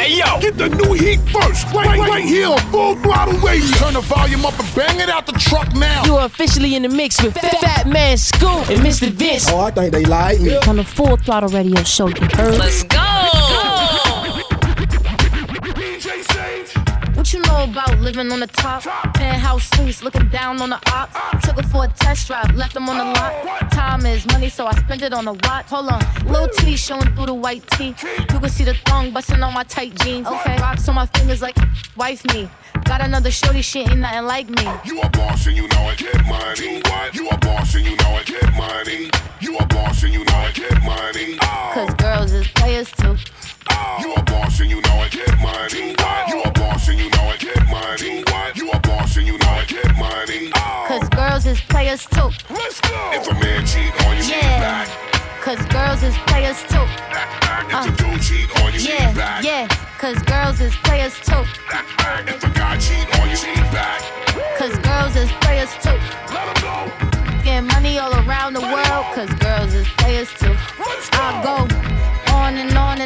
Hey 0.00 0.18
yo, 0.18 0.40
get 0.40 0.56
the 0.56 0.68
new 0.68 0.94
heat 0.94 1.20
first, 1.30 1.66
right, 1.74 1.98
right, 1.98 2.08
right 2.08 2.24
here 2.24 2.48
on 2.48 2.58
Full 2.70 2.96
Throttle 2.96 3.38
Radio. 3.40 3.66
Turn 3.76 3.94
the 3.94 4.00
volume 4.00 4.46
up 4.46 4.58
and 4.58 4.74
bang 4.74 5.00
it 5.00 5.08
out 5.08 5.26
the 5.26 5.32
truck 5.32 5.74
now. 5.74 6.04
You 6.04 6.16
are 6.16 6.26
officially 6.26 6.74
in 6.76 6.82
the 6.82 6.88
mix 6.88 7.22
with 7.22 7.34
Fatman 7.34 8.18
Scoop 8.18 8.70
and 8.70 8.80
Mr. 8.80 9.10
Vince. 9.10 9.50
Oh, 9.50 9.60
I 9.60 9.70
think 9.70 9.92
they 9.92 10.04
like 10.04 10.40
me. 10.40 10.56
On 10.66 10.76
the 10.76 10.84
Full 10.84 11.16
Throttle 11.18 11.50
Radio 11.50 11.82
show, 11.84 12.08
you 12.08 12.14
heard? 12.32 12.58
Let's 12.58 12.82
go! 12.84 12.95
DJ 17.56 17.66
Sage. 17.66 17.66
What 17.66 17.68
you 17.68 17.72
know 17.72 17.72
about 17.72 18.00
living 18.00 18.32
on 18.32 18.40
the 18.40 18.46
top. 18.46 18.82
Penthouse 19.14 19.70
suites, 19.76 20.02
looking 20.02 20.28
down 20.28 20.60
on 20.60 20.70
the 20.70 20.80
ops. 20.92 21.16
Took 21.46 21.56
her 21.56 21.62
for 21.62 21.84
a 21.84 21.88
test 21.88 22.26
drive, 22.26 22.54
left 22.54 22.74
them 22.74 22.88
on 22.88 22.98
the 22.98 23.04
lot. 23.04 23.70
Time 23.70 24.04
is 24.06 24.26
money, 24.26 24.48
so 24.48 24.66
I 24.66 24.74
spend 24.74 25.02
it 25.02 25.12
on 25.12 25.26
a 25.28 25.32
watch. 25.32 25.66
Hold 25.66 25.88
on, 25.88 26.02
little 26.26 26.48
T 26.48 26.76
showing 26.76 27.14
through 27.14 27.26
the 27.26 27.34
white 27.34 27.66
tee. 27.72 27.94
You 28.32 28.40
can 28.40 28.48
see 28.48 28.64
the 28.64 28.74
thong 28.86 29.10
busting 29.10 29.42
on 29.42 29.54
my 29.54 29.64
tight 29.64 29.94
jeans. 30.00 30.26
Okay, 30.26 30.56
rocks 30.58 30.88
on 30.88 30.94
my 30.94 31.06
fingers 31.06 31.42
like 31.42 31.56
wife 31.96 32.24
me. 32.32 32.48
Got 32.84 33.00
another 33.00 33.30
shorty, 33.30 33.62
shit 33.62 33.90
ain't 33.90 34.00
nothing 34.00 34.26
like 34.26 34.48
me. 34.48 34.62
You 34.84 35.00
a 35.00 35.08
boss 35.10 35.46
and 35.46 35.56
you 35.56 35.66
know 35.68 35.90
it, 35.90 35.98
get 35.98 36.26
money. 36.26 36.80
What? 36.82 37.14
You 37.14 37.28
a 37.28 37.38
boss 37.38 37.74
and 37.74 37.84
you 37.84 37.96
know 37.96 38.16
it, 38.18 38.26
get 38.26 38.54
money. 38.54 39.10
You 39.40 39.58
a 39.58 39.66
boss 39.66 40.02
and 40.02 40.12
you 40.12 40.24
know 40.24 40.46
it, 40.46 40.54
get 40.54 40.82
money. 40.82 41.38
Oh. 41.42 41.70
Cause 41.74 41.94
girls 41.94 42.32
is 42.32 42.46
players 42.48 42.90
too. 42.92 43.16
You 44.00 44.12
a 44.14 44.22
boss 44.24 44.60
and 44.60 44.70
you 44.70 44.80
know 44.82 45.02
it, 45.04 45.12
get 45.12 45.38
money. 45.40 45.94
You 46.28 46.42
a 46.42 46.50
boss 46.52 46.88
and 46.88 46.98
you 46.98 47.10
know 47.10 47.30
it, 47.32 47.40
get 47.40 47.68
money. 47.68 48.24
You 48.54 48.70
a 48.70 48.80
boss 48.80 49.16
and 49.16 49.26
you 49.26 49.38
know 49.38 49.58
it, 49.60 49.68
get 49.68 49.96
money. 49.96 50.50
Cause 50.88 51.08
girls 51.10 51.46
is 51.46 51.60
players 51.62 52.06
too. 52.06 52.30
Let's 52.50 52.80
go. 52.80 53.10
If 53.12 53.28
a 53.28 53.34
man 53.34 53.66
cheat 53.66 53.92
on 54.06 54.16
you, 54.16 54.24
Yeah. 54.24 54.60
back. 54.60 54.88
Cause 55.42 55.64
girls 55.66 56.02
is 56.02 56.16
players 56.26 56.58
too. 56.68 56.82
If 56.82 57.72
a 57.72 57.76
uh. 57.76 57.96
dude 57.96 58.22
cheat 58.22 58.50
on 58.62 58.72
you, 58.74 58.80
Yeah, 58.80 59.12
back. 59.14 59.44
yeah. 59.44 59.68
Cause 59.98 60.18
girls 60.22 60.60
is 60.60 60.74
players 60.84 61.14
too. 61.20 61.44
If 62.28 62.44
a 62.44 62.50
guy 62.50 62.76
cheat 62.78 63.08
on 63.20 63.30
you, 63.30 63.54
back. 63.72 64.02
Cause 64.58 64.76
girls 64.78 65.16
is 65.16 65.30
players 65.42 65.70
too. 65.82 65.98
Let 66.34 66.60
go. 66.62 66.92
Getting 67.44 67.68
money 67.68 67.98
all 67.98 68.12
around 68.26 68.54
the 68.54 68.60
world. 68.60 69.06
Cause 69.14 69.30
girls 69.38 69.72
is 69.74 69.86
players 69.98 70.28
too. 70.34 70.54
I 71.12 71.40
go 71.44 71.75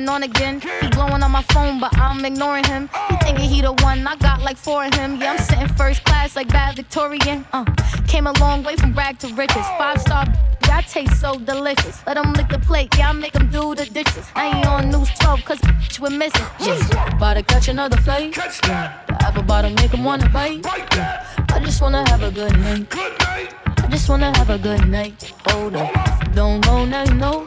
and 0.00 0.08
on 0.08 0.22
again. 0.22 0.60
He 0.60 0.88
blowing 0.88 1.22
on 1.22 1.30
my 1.30 1.42
phone, 1.52 1.78
but 1.78 1.96
I'm 1.98 2.24
ignoring 2.24 2.64
him. 2.64 2.88
He 3.08 3.16
thinking 3.16 3.48
he 3.48 3.60
the 3.60 3.72
one. 3.88 4.06
I 4.06 4.16
got 4.16 4.40
like 4.42 4.56
four 4.56 4.84
of 4.84 4.94
him. 4.94 5.20
Yeah, 5.20 5.32
I'm 5.32 5.38
sitting 5.38 5.68
first 5.68 6.04
class 6.04 6.36
like 6.36 6.48
bad 6.48 6.76
Victorian. 6.76 7.44
Uh, 7.52 7.64
came 8.08 8.26
a 8.26 8.32
long 8.40 8.62
way 8.62 8.76
from 8.76 8.94
rag 8.94 9.18
to 9.18 9.28
riches. 9.34 9.66
Five 9.78 10.00
star. 10.00 10.24
I 10.72 10.82
taste 10.82 11.20
so 11.20 11.36
delicious. 11.38 11.96
Let 12.06 12.16
him 12.16 12.32
lick 12.32 12.48
the 12.48 12.58
plate, 12.60 12.94
yeah, 12.96 13.10
I 13.10 13.12
make 13.12 13.34
him 13.34 13.50
do 13.50 13.74
the 13.74 13.86
dishes. 13.86 14.26
I 14.36 14.56
ain't 14.56 14.66
on 14.66 14.90
news 14.90 15.10
12, 15.18 15.44
cause 15.44 15.58
bitch, 15.58 15.98
we're 15.98 16.16
missing. 16.16 16.46
Yeah. 16.60 17.16
About 17.16 17.34
to 17.34 17.42
catch 17.42 17.66
another 17.68 17.96
flight. 17.96 18.36
Yeah. 18.36 19.02
The 19.08 19.14
apple 19.26 19.42
bottom 19.42 19.74
make 19.74 19.90
him 19.90 20.04
wanna 20.04 20.28
bite. 20.28 20.64
Yeah. 20.94 21.26
I 21.48 21.58
just 21.58 21.82
wanna 21.82 22.08
have 22.08 22.22
a 22.22 22.30
good 22.30 22.56
night. 22.56 22.88
Good 22.88 23.18
night. 23.18 23.52
I 23.78 23.88
just 23.88 24.08
wanna 24.08 24.32
have 24.38 24.48
a 24.48 24.58
good 24.58 24.86
night. 24.86 25.34
Hold 25.48 25.74
up. 25.74 25.92
Don't 26.34 26.64
know, 26.64 26.84
now 26.84 27.02
you 27.02 27.14
know. 27.14 27.46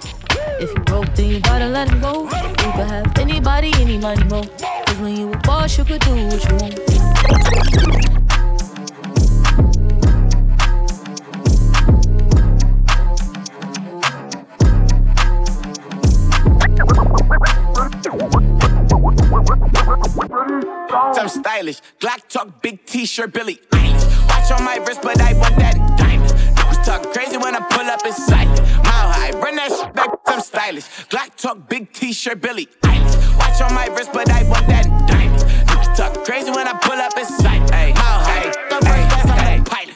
If 0.60 0.70
you 0.70 0.84
broke, 0.84 1.14
then 1.16 1.30
you 1.30 1.40
gotta 1.40 1.68
let 1.68 1.90
him 1.90 2.02
go. 2.02 2.24
You 2.24 2.30
could 2.30 2.88
have 2.88 3.18
anybody, 3.18 3.72
any 3.76 3.98
money, 3.98 4.24
mo. 4.26 4.44
Cause 4.86 4.98
when 4.98 5.16
you 5.16 5.32
a 5.32 5.38
boss, 5.40 5.78
you 5.78 5.86
could 5.86 6.02
do 6.02 6.12
what 6.12 6.44
you 6.50 6.56
want. 6.58 6.80
I'm 21.24 21.30
stylish. 21.30 21.80
Glock 22.02 22.28
talk, 22.28 22.62
big 22.62 22.86
t-shirt, 22.86 23.32
Billie 23.32 23.60
Watch 23.72 24.52
on 24.52 24.66
my 24.66 24.76
wrist, 24.86 25.02
but 25.02 25.22
I 25.22 25.32
want 25.40 25.56
that. 25.56 25.76
Niggas 25.98 26.33
talk 26.84 27.02
crazy 27.14 27.38
when 27.38 27.56
I 27.56 27.60
pull 27.70 27.88
up 27.90 28.06
in 28.06 28.14
sight. 28.14 28.48
Mile 28.84 29.12
high, 29.12 29.32
bring 29.40 29.56
that 29.56 29.72
shit 29.72 29.94
back. 29.94 30.10
I'm 30.28 30.42
stylish. 30.42 30.86
Glock 31.10 31.36
talk, 31.36 31.70
big 31.70 31.92
t-shirt, 31.94 32.42
Billie 32.42 32.68
Eilish. 32.84 33.38
Watch 33.38 33.62
on 33.62 33.74
my 33.74 33.88
wrist, 33.88 34.12
but 34.14 34.30
I 34.30 34.44
want 34.50 34.68
that 34.68 34.86
in 34.86 35.06
diamonds. 35.06 35.44
Talk 35.98 36.26
crazy 36.26 36.52
when 36.52 36.68
I 36.68 36.74
pull 36.74 37.00
up 37.00 37.18
in 37.18 37.26
sight. 37.26 37.62
Mile 37.70 37.96
high, 37.96 38.50
the 38.70 38.86
first 38.86 39.10
class, 39.10 39.26
I'm 39.26 39.62
a 39.62 39.64
pilot. 39.64 39.96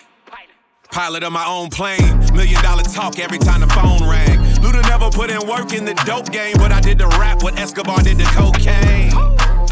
Pilot 0.91 1.23
of 1.23 1.31
my 1.31 1.45
own 1.45 1.69
plane. 1.69 2.19
Million 2.33 2.61
dollar 2.63 2.83
talk 2.83 3.19
every 3.19 3.39
time 3.39 3.61
the 3.61 3.67
phone 3.67 4.07
rang. 4.07 4.39
Luda 4.61 4.81
never 4.83 5.09
put 5.09 5.29
in 5.29 5.45
work 5.47 5.73
in 5.73 5.85
the 5.85 5.93
dope 6.05 6.31
game, 6.31 6.55
but 6.57 6.71
I 6.71 6.79
did 6.79 6.97
the 6.97 7.07
rap 7.19 7.43
what 7.43 7.59
Escobar 7.59 8.01
did 8.01 8.17
the 8.17 8.25
cocaine. 8.35 9.26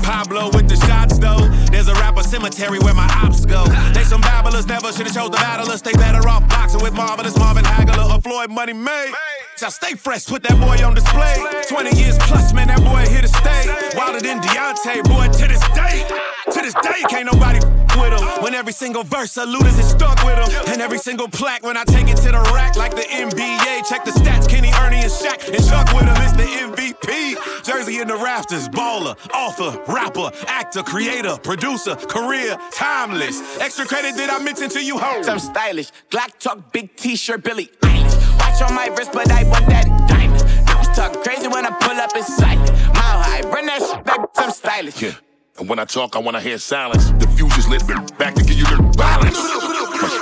Pablo 0.06 0.51
with 0.53 0.70
the 0.70 0.76
shots 0.86 1.18
though. 1.18 1.49
There's 1.72 1.88
a 1.88 1.93
rapper 1.95 2.22
cemetery 2.22 2.78
where 2.78 2.93
my 2.93 3.10
ops 3.24 3.43
go. 3.43 3.66
They 3.91 4.03
some 4.03 4.22
babblers, 4.22 4.68
never 4.68 4.93
should've 4.93 5.12
chose 5.12 5.32
the 5.32 5.38
battlers. 5.38 5.82
They 5.82 5.93
better 5.93 6.28
off 6.30 6.47
boxing 6.47 6.84
with 6.84 6.93
Marvelous 6.93 7.36
Marvin 7.39 7.66
Hagler 7.66 8.14
or 8.14 8.22
Floyd 8.22 8.51
Money 8.51 8.74
May. 8.74 9.12
So 9.56 9.70
stay 9.70 9.95
fresh, 9.95 10.28
put 10.28 10.43
that 10.43 10.60
boy 10.60 10.86
on 10.86 10.93
display. 10.93 11.36
20 11.68 11.97
years 11.99 12.20
plus, 12.20 12.53
man, 12.53 12.68
that 12.68 12.82
boy 12.82 13.10
here 13.10 13.22
to 13.22 13.28
stay. 13.28 13.66
Wilder 13.97 14.22
than 14.22 14.41
Deontay, 14.41 15.03
boy, 15.06 15.28
to 15.39 15.47
this 15.47 15.64
day. 15.74 16.06
To 16.53 16.62
this 16.62 16.76
day, 16.76 17.01
can't 17.10 17.26
nobody 17.26 17.60
with 17.98 18.14
him. 18.14 18.43
When 18.43 18.54
every 18.54 18.74
single 18.74 19.04
verse 19.04 19.38
of 19.38 19.50
Luda's 19.50 19.78
is 19.80 19.89
stuck 19.89 20.24
with 20.24 20.38
him. 20.38 20.64
And 20.68 20.82
every 20.82 21.00
single 21.00 21.28
plaque, 21.28 21.64
when 21.64 21.78
I 21.78 21.84
take 21.84 22.08
it 22.08 22.18
to 22.18 22.32
the 22.32 22.41
rack, 22.54 22.76
like 22.76 22.96
the 22.96 23.04
NBA. 23.04 23.88
Check 23.88 24.06
the 24.06 24.12
stats, 24.12 24.48
Kenny, 24.48 24.72
Ernie, 24.82 25.02
and 25.02 25.12
Shaq. 25.12 25.48
And 25.48 25.64
Chuck 25.66 25.93
with 25.93 26.06
him, 26.06 26.16
it's 26.22 26.34
the 26.34 26.43
MVP. 26.43 27.64
Jersey 27.64 28.00
in 28.00 28.08
the 28.08 28.16
rafters, 28.16 28.68
baller, 28.70 29.16
author, 29.34 29.80
rapper, 29.91 30.32
actor, 30.48 30.84
creator, 30.84 31.38
producer, 31.38 31.96
career, 31.96 32.58
timeless. 32.72 33.60
Extra 33.60 33.86
credit 33.86 34.16
that 34.18 34.30
I 34.30 34.43
mentioned 34.43 34.72
to 34.72 34.84
you, 34.84 34.98
hoes. 34.98 35.28
I'm 35.28 35.39
stylish. 35.39 35.91
Glock 36.10 36.38
talk, 36.39 36.72
big 36.72 36.96
t-shirt, 36.96 37.43
Billie 37.43 37.70
Eilish. 37.82 38.39
Watch 38.39 38.62
on 38.62 38.76
my 38.76 38.88
wrist, 38.88 39.12
but 39.14 39.32
I 39.32 39.43
want 39.50 39.68
that 39.68 39.86
in 39.86 39.98
diamonds. 40.08 40.43
Niggas 40.43 40.96
talk 40.96 41.24
crazy 41.24 41.48
when 41.48 41.66
I 41.66 41.72
pull 41.72 41.98
up 41.98 42.16
in 42.16 42.24
sight. 42.24 42.58
Mile 42.58 43.22
high, 43.22 43.41
bring 43.41 43.66
that 43.66 43.82
shit 43.82 44.04
back. 44.04 44.20
I'm 44.36 44.52
stylish. 44.52 45.02
Yeah. 45.02 45.12
And 45.58 45.70
when 45.70 45.80
I 45.80 45.86
talk, 45.86 46.18
I 46.18 46.20
wanna 46.20 46.41
hear 46.41 46.58
silence. 46.58 47.12
The 47.12 47.28
fuse 47.30 47.58
is 47.58 47.68
lit 47.70 47.88
back 48.18 48.36
to 48.36 48.43
give 48.43 48.58
you 48.58 48.66
the 48.66 48.84
balance. 48.97 49.39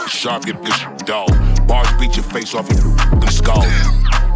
Sharp, 0.08 0.46
get 0.46 0.62
this 0.64 0.80
dog. 1.06 1.30
Bars 1.68 1.88
beat 2.00 2.16
your 2.16 2.24
face 2.26 2.54
off 2.54 2.70
your 2.70 3.32
skull. 3.32 3.64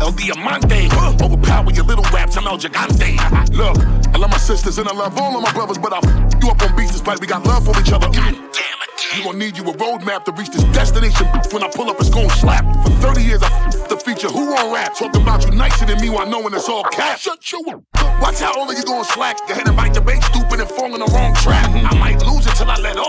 El 0.01 0.11
Diamante, 0.11 0.89
overpower 1.21 1.71
your 1.71 1.85
little 1.85 2.03
raps. 2.05 2.35
I'm 2.35 2.47
El 2.47 2.57
Gigante. 2.57 3.13
Look, 3.53 3.77
I 4.11 4.17
love 4.17 4.31
my 4.31 4.37
sisters 4.37 4.79
and 4.79 4.89
I 4.89 4.93
love 4.93 5.15
all 5.19 5.37
of 5.37 5.43
my 5.43 5.51
brothers, 5.53 5.77
but 5.77 5.93
I 5.93 5.97
f- 5.97 6.33
you 6.41 6.49
up 6.49 6.61
on 6.63 6.75
beats 6.75 6.93
despite 6.93 7.21
we 7.21 7.27
got 7.27 7.45
love 7.45 7.65
for 7.65 7.79
each 7.79 7.91
other. 7.91 8.07
God 8.07 8.33
damn 8.33 8.33
it. 8.81 9.17
You 9.17 9.23
gon' 9.23 9.37
need 9.37 9.55
you 9.55 9.63
a 9.69 9.73
roadmap 9.73 10.25
to 10.25 10.31
reach 10.31 10.49
this 10.49 10.63
destination. 10.73 11.27
When 11.51 11.61
I 11.63 11.69
pull 11.69 11.89
up, 11.91 11.99
it's 11.99 12.09
gon' 12.09 12.29
slap. 12.29 12.65
For 12.83 12.89
30 13.05 13.21
years, 13.21 13.43
I 13.43 13.47
f- 13.47 13.87
the 13.87 13.97
feature 13.97 14.29
Who 14.29 14.55
on 14.55 14.73
rap. 14.73 14.95
Talking 14.95 15.21
about 15.21 15.45
you 15.45 15.51
nicer 15.51 15.85
than 15.85 16.01
me 16.01 16.09
while 16.09 16.27
knowing 16.27 16.53
it's 16.55 16.67
all 16.67 16.83
cap. 16.85 17.19
Shut 17.19 17.51
your 17.51 17.83
Watch 18.21 18.39
how 18.39 18.59
only 18.59 18.75
you 18.75 18.83
gon' 18.83 19.05
slack. 19.05 19.37
Go 19.47 19.53
ahead 19.53 19.67
and 19.67 19.77
bite 19.77 19.93
the 19.93 20.01
bait, 20.01 20.21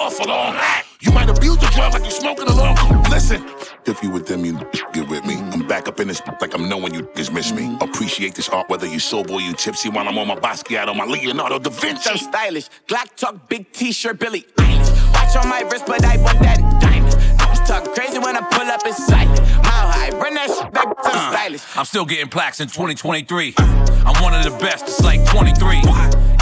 off 0.08 0.20
a 0.20 0.24
long. 0.24 0.56
You 1.00 1.12
might 1.12 1.28
abuse 1.28 1.58
the 1.58 1.66
drug 1.66 1.92
like 1.92 2.04
you 2.04 2.10
smoking 2.10 2.48
along. 2.48 2.76
Listen, 3.10 3.44
if 3.86 4.02
you 4.02 4.10
with 4.10 4.26
them, 4.26 4.44
you 4.44 4.58
get 4.94 5.08
with 5.08 5.24
me. 5.26 5.34
I'm 5.52 5.66
back 5.66 5.86
up 5.86 6.00
in 6.00 6.08
this 6.08 6.22
like 6.40 6.54
I'm 6.54 6.68
knowing 6.68 6.94
you 6.94 7.08
just 7.14 7.32
miss 7.32 7.52
me. 7.52 7.62
Mm-hmm. 7.62 7.82
Appreciate 7.82 8.34
this 8.34 8.48
art, 8.48 8.68
whether 8.70 8.86
you 8.86 8.98
sober 8.98 9.34
or 9.34 9.40
you 9.40 9.52
tipsy. 9.52 9.90
While 9.90 10.08
I'm 10.08 10.18
on 10.18 10.28
my 10.28 10.36
Basquiat 10.36 10.88
on 10.88 10.96
my 10.96 11.04
Leonardo 11.04 11.58
da 11.58 11.70
Vinci. 11.70 12.08
I'm 12.10 12.16
stylish. 12.16 12.68
Glock 12.88 13.14
talk, 13.16 13.48
big 13.48 13.70
t-shirt, 13.72 14.18
Billie 14.18 14.46
Eilish. 14.56 14.67
Watch 15.28 15.44
on 15.44 15.50
my 15.50 15.60
wrist, 15.60 15.84
but 15.86 16.02
I 16.06 16.16
want 16.22 16.38
that 16.40 16.58
in 16.58 16.64
diamonds. 16.80 17.14
Niggas 17.14 17.66
talk 17.66 17.94
crazy 17.94 18.18
when 18.18 18.34
I 18.34 18.40
pull 18.40 18.66
up 18.66 18.86
in 18.86 18.94
sight. 18.94 19.28
Mile 19.28 19.88
high, 19.92 20.10
bring 20.18 20.32
that 20.32 20.48
shit 20.48 20.72
back. 20.72 20.86
I'm 20.86 21.16
uh, 21.16 21.30
stylish. 21.30 21.62
I'm 21.76 21.84
still 21.84 22.06
getting 22.06 22.28
plaques 22.28 22.60
in 22.60 22.68
2023. 22.68 23.54
I'm 23.58 24.22
one 24.22 24.32
of 24.32 24.42
the 24.42 24.56
best, 24.58 24.84
it's 24.84 25.02
like 25.02 25.22
23. 25.26 25.82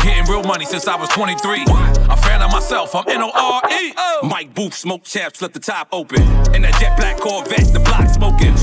Getting 0.04 0.30
real 0.30 0.44
money 0.44 0.66
since 0.66 0.86
I 0.86 0.94
was 0.94 1.08
23. 1.08 1.64
A 1.66 2.16
fan 2.16 2.40
of 2.42 2.52
myself, 2.52 2.94
I'm 2.94 3.08
N 3.08 3.22
O 3.22 3.30
R 3.34 3.62
E. 3.72 3.92
Mike 4.22 4.54
Booth, 4.54 4.74
smoke 4.74 5.02
chaps, 5.02 5.42
let 5.42 5.52
the 5.52 5.58
top 5.58 5.88
open. 5.90 6.22
In 6.54 6.62
that 6.62 6.78
jet 6.78 6.96
black 6.96 7.18
Corvette, 7.18 7.72
the 7.72 7.80
block 7.80 8.08
smoking. 8.08 8.54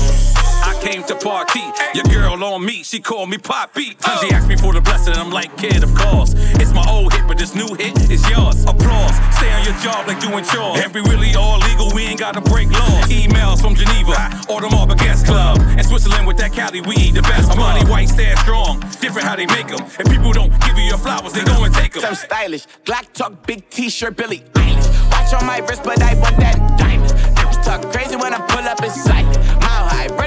Came 0.84 1.02
to 1.04 1.16
party, 1.16 1.64
your 1.94 2.04
girl 2.04 2.44
on 2.44 2.62
me, 2.62 2.82
she 2.82 3.00
called 3.00 3.30
me 3.30 3.38
Poppy. 3.38 3.96
She 4.20 4.30
asked 4.32 4.48
me 4.48 4.56
for 4.56 4.74
the 4.74 4.82
blessing, 4.82 5.14
and 5.14 5.22
I'm 5.22 5.30
like, 5.30 5.56
kid, 5.56 5.82
of 5.82 5.94
course. 5.94 6.34
It's 6.60 6.74
my 6.74 6.84
old 6.86 7.14
hit, 7.14 7.26
but 7.26 7.38
this 7.38 7.54
new 7.54 7.72
hit 7.72 7.96
is 8.10 8.20
yours. 8.28 8.62
Applause, 8.64 9.16
stay 9.32 9.50
on 9.50 9.64
your 9.64 9.72
job 9.80 10.06
like 10.06 10.20
doing 10.20 10.44
chores. 10.44 10.80
And 10.84 10.92
we 10.92 11.00
really 11.00 11.34
all 11.34 11.58
legal, 11.58 11.90
we 11.94 12.04
ain't 12.04 12.20
gotta 12.20 12.42
break 12.42 12.70
laws. 12.70 13.08
Emails 13.08 13.62
from 13.62 13.74
Geneva, 13.74 14.28
or 14.50 14.60
the 14.60 14.68
Marble 14.68 14.94
Guest 14.94 15.24
Club. 15.24 15.56
In 15.78 15.84
Switzerland 15.84 16.26
with 16.26 16.36
that 16.36 16.52
Cali 16.52 16.82
weed, 16.82 17.14
the 17.14 17.22
best 17.22 17.56
money, 17.56 17.82
white, 17.90 18.10
stand 18.10 18.38
strong. 18.40 18.78
Different 19.00 19.26
how 19.26 19.36
they 19.36 19.46
make 19.46 19.68
them. 19.68 19.80
If 19.98 20.06
people 20.10 20.32
don't 20.34 20.52
give 20.66 20.76
you 20.76 20.84
your 20.84 20.98
flowers, 20.98 21.32
they 21.32 21.44
go 21.44 21.64
and 21.64 21.72
take 21.74 21.94
them. 21.94 22.04
I'm 22.04 22.14
stylish. 22.14 22.66
Glock 22.84 23.10
talk, 23.14 23.46
big 23.46 23.70
t-shirt, 23.70 24.16
Billie 24.16 24.44
Eilish. 24.52 25.10
Watch 25.10 25.32
on 25.32 25.46
my 25.46 25.60
wrist, 25.60 25.82
but 25.82 26.02
I 26.02 26.12
want 26.20 26.36
that 26.44 26.60
diamond. 26.76 27.64
talk 27.64 27.80
crazy 27.90 28.16
when 28.16 28.34
I 28.34 28.40
pull 28.46 28.68
up 28.68 28.82
in 28.82 28.90
sight. 28.90 29.24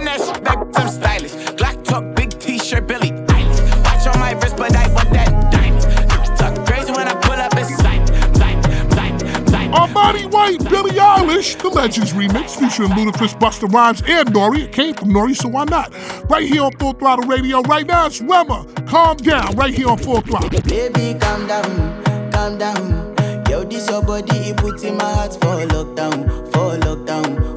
Mile 0.07 0.17
that 0.17 0.35
shit 0.35 0.43
back. 0.43 0.57
I'm 0.75 0.89
stylish. 0.89 1.33
Glock 1.55 1.83
talk, 1.83 2.15
big 2.15 2.29
t-shirt, 2.39 2.87
Billie 2.87 3.11
Eilish. 3.11 3.83
Watch 3.83 4.07
on 4.07 4.19
my 4.19 4.31
wrist, 4.33 4.55
but 4.55 4.75
I 4.75 4.93
want 4.93 5.09
that 5.11 5.27
in 5.27 5.39
diamonds. 5.51 5.85
Niggas 5.85 6.37
talk 6.37 6.65
crazy 6.65 6.91
when 6.91 7.07
I 7.07 7.13
pull 7.15 7.33
up 7.33 7.55
in 7.57 7.65
sight. 7.65 8.07
Sight, 8.37 8.63
sight, 8.93 9.49
sight. 9.49 9.71
Armani 9.71 10.31
White, 10.31 10.63
Billie 10.69 10.91
Eilish, 10.91 11.61
the 11.61 11.69
Legends 11.69 12.13
remix 12.13 12.57
featuring 12.57 12.89
Ludacris, 12.91 13.37
Busta 13.37 13.71
Rhymes, 13.71 14.01
and 14.07 14.29
Nori. 14.29 14.63
It 14.63 14.71
came 14.71 14.93
from 14.93 15.09
Nori, 15.09 15.35
so 15.35 15.49
why 15.49 15.65
not? 15.65 15.93
Right 16.29 16.47
here 16.47 16.63
on 16.63 16.71
Full 16.77 16.93
Throttle 16.93 17.27
Radio. 17.27 17.61
Right 17.61 17.85
now, 17.85 18.05
it's 18.05 18.21
Rema. 18.21 18.65
Calm 18.87 19.17
down. 19.17 19.55
Right 19.55 19.73
here 19.73 19.89
on 19.89 19.97
Full 19.97 20.21
Throttle. 20.21 20.61
Baby, 20.61 21.19
calm 21.19 21.47
down, 21.47 22.31
calm 22.31 22.57
down. 22.57 23.15
Yo, 23.49 23.63
this 23.63 23.89
your 23.89 24.03
body, 24.03 24.37
it 24.37 24.57
puts 24.57 24.83
in 24.83 24.97
my 24.97 25.03
heart 25.03 25.33
for 25.33 25.65
lockdown, 25.67 26.51
for 26.51 26.77
lockdown. 26.77 27.56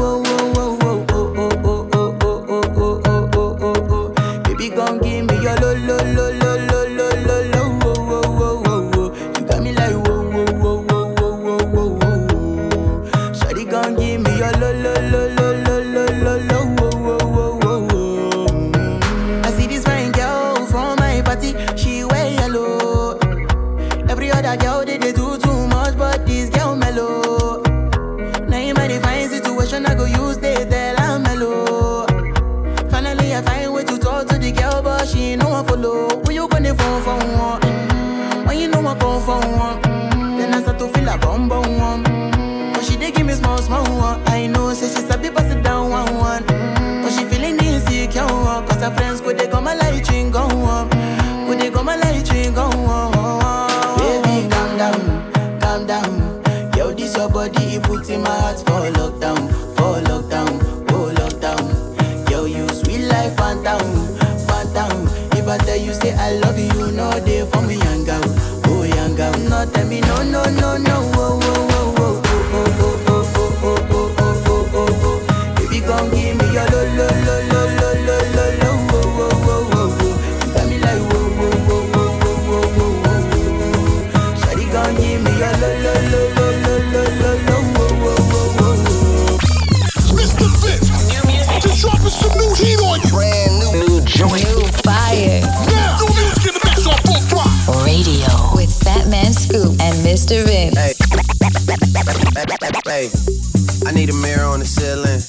need 104.01 104.09
a 104.09 104.17
mirror 104.17 104.45
on 104.45 104.59
the 104.59 104.65
ceiling. 104.65 105.21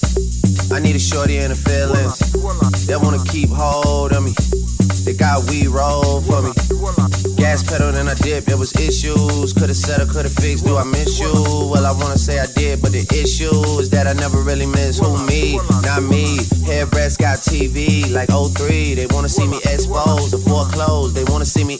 I 0.72 0.80
need 0.80 0.96
a 0.96 0.98
shorty 0.98 1.36
in 1.36 1.50
the 1.50 1.54
feelings. 1.54 2.16
They 2.86 2.96
wanna 2.96 3.22
keep 3.28 3.50
hold 3.50 4.12
of 4.12 4.24
me. 4.24 4.32
They 5.04 5.12
got 5.12 5.44
weed 5.50 5.68
roll 5.68 6.22
for 6.22 6.40
me. 6.40 6.52
Gas 7.36 7.62
pedal, 7.62 7.92
then 7.92 8.08
I 8.08 8.14
dip. 8.14 8.46
There 8.46 8.56
was 8.56 8.72
issues. 8.80 9.52
Could've 9.52 9.76
settled, 9.76 10.08
could've 10.08 10.32
fixed. 10.32 10.64
Do 10.64 10.78
I 10.78 10.84
miss 10.84 11.20
you? 11.20 11.34
Well, 11.68 11.84
I 11.84 11.92
wanna 11.92 12.16
say 12.16 12.40
I 12.40 12.46
did, 12.46 12.80
but 12.80 12.92
the 12.92 13.04
issue 13.12 13.52
is 13.78 13.90
that 13.90 14.06
I 14.06 14.14
never 14.14 14.40
really 14.40 14.66
miss 14.66 14.98
who 14.98 15.20
me, 15.26 15.60
not 15.82 16.02
me. 16.02 16.38
Hairbreadth 16.64 17.18
got 17.18 17.44
TV 17.44 18.10
like 18.10 18.30
03. 18.30 18.94
They 18.94 19.06
wanna 19.10 19.28
see 19.28 19.46
me 19.46 19.58
exposed 19.68 20.32
or 20.32 20.40
foreclosed. 20.48 21.14
They 21.14 21.24
wanna 21.24 21.44
see 21.44 21.64
me. 21.64 21.78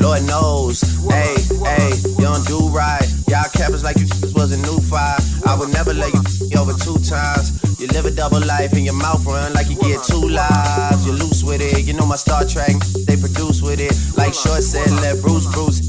Lord 0.00 0.22
knows, 0.24 0.80
hey, 1.10 1.36
hey, 1.68 1.92
you 2.16 2.24
don't 2.24 2.46
do 2.46 2.68
right. 2.68 3.17
Y'all 3.28 3.44
cappers 3.52 3.84
like 3.84 3.98
you 3.98 4.06
just 4.06 4.34
was 4.34 4.52
a 4.52 4.60
new 4.64 4.80
fire. 4.80 5.20
I 5.44 5.54
would 5.58 5.68
never 5.72 5.92
let 5.92 6.12
you 6.14 6.58
over 6.58 6.72
two 6.72 6.96
times. 7.04 7.60
You 7.78 7.86
live 7.88 8.06
a 8.06 8.10
double 8.10 8.40
life 8.40 8.72
and 8.72 8.84
your 8.84 8.94
mouth 8.94 9.24
run 9.26 9.52
like 9.52 9.68
you 9.68 9.76
get 9.76 10.02
two 10.02 10.28
lives. 10.28 11.04
You're 11.04 11.14
loose 11.14 11.44
with 11.44 11.60
it, 11.60 11.84
you 11.84 11.92
know 11.92 12.06
my 12.06 12.16
Star 12.16 12.44
Trek, 12.44 12.74
they 13.06 13.16
produce 13.16 13.60
with 13.60 13.80
it. 13.80 13.92
Like 14.16 14.32
Short 14.32 14.62
said, 14.62 14.90
let 15.02 15.20
Bruce 15.20 15.46
Bruce. 15.52 15.80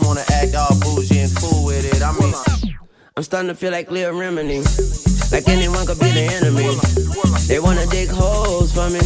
Wanna 0.00 0.24
act 0.32 0.54
all 0.54 0.74
bougie 0.80 1.18
and 1.18 1.36
cool 1.36 1.64
with 1.64 1.84
it. 1.84 2.02
I 2.02 2.12
mean, 2.18 2.34
I'm 3.16 3.22
starting 3.22 3.48
to 3.48 3.54
feel 3.54 3.72
like 3.72 3.90
Leah 3.90 4.12
Remini. 4.12 4.62
Like 5.32 5.48
anyone 5.48 5.86
could 5.86 5.98
be 5.98 6.10
the 6.12 6.30
enemy. 6.30 6.78
They 7.48 7.58
wanna 7.58 7.86
dig 7.86 8.08
holes 8.08 8.72
for 8.72 8.88
me 8.90 9.00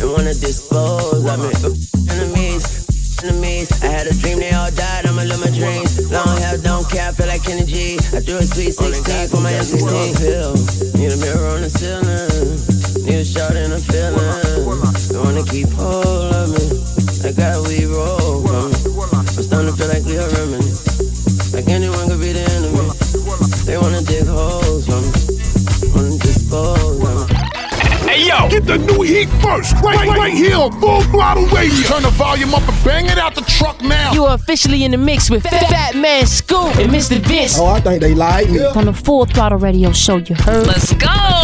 and 0.00 0.12
wanna 0.12 0.34
dispose 0.34 1.24
of 1.24 1.38
me. 1.40 1.52
Enemies, 2.08 2.77
enemies. 3.24 3.70
I 3.82 3.86
had 3.86 4.06
a 4.06 4.14
dream, 4.14 4.38
they 4.38 4.52
all 4.52 4.70
died. 4.70 5.06
I'ma 5.06 5.22
live 5.22 5.40
my 5.40 5.50
dreams. 5.50 6.10
Long 6.10 6.36
hair, 6.38 6.58
don't 6.58 6.88
care, 6.88 7.08
I 7.08 7.12
feel 7.12 7.26
like 7.26 7.42
Kenny 7.42 7.64
G. 7.64 7.96
I 8.12 8.20
threw 8.20 8.38
a 8.38 8.42
sweet 8.42 8.72
16 8.72 9.28
for 9.28 9.40
my 9.40 9.52
M16 9.52 10.18
pill. 10.18 10.52
Need 10.98 11.12
a 11.12 11.16
mirror 11.16 11.48
on 11.54 11.62
the 11.62 11.70
ceiling. 11.70 13.04
Need 13.04 13.20
a 13.20 13.24
shot 13.24 13.56
in 13.56 13.72
a 13.72 13.78
feeling. 13.78 14.18
They 15.08 15.18
wanna 15.18 15.44
keep 15.44 15.68
hold 15.70 16.34
of 16.34 16.50
me. 16.50 17.07
The 29.28 29.38
first, 29.42 29.74
right, 29.84 30.06
right, 30.08 30.18
right 30.18 30.32
here 30.32 30.56
on 30.56 30.72
Full 30.80 31.02
Throttle 31.02 31.46
Radio. 31.46 31.86
Turn 31.86 32.02
the 32.02 32.10
volume 32.10 32.54
up 32.54 32.66
and 32.68 32.84
bang 32.84 33.06
it 33.06 33.18
out 33.18 33.34
the 33.34 33.42
truck 33.42 33.80
now. 33.82 34.12
You 34.12 34.24
are 34.24 34.34
officially 34.34 34.84
in 34.84 34.90
the 34.92 34.96
mix 34.96 35.28
with 35.30 35.44
Fatman 35.44 36.26
Scoop 36.26 36.76
and 36.76 36.90
Mr. 36.90 37.18
Vince. 37.18 37.58
Oh, 37.58 37.66
I 37.66 37.80
think 37.80 38.00
they 38.00 38.14
like 38.14 38.48
me. 38.48 38.64
On 38.64 38.86
the 38.86 38.92
Full 38.92 39.26
Throttle 39.26 39.58
Radio 39.58 39.92
Show, 39.92 40.16
you 40.16 40.34
heard. 40.34 40.66
Let's 40.66 40.92
go. 40.94 41.37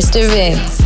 Mr. 0.00 0.26
Vince. 0.30 0.79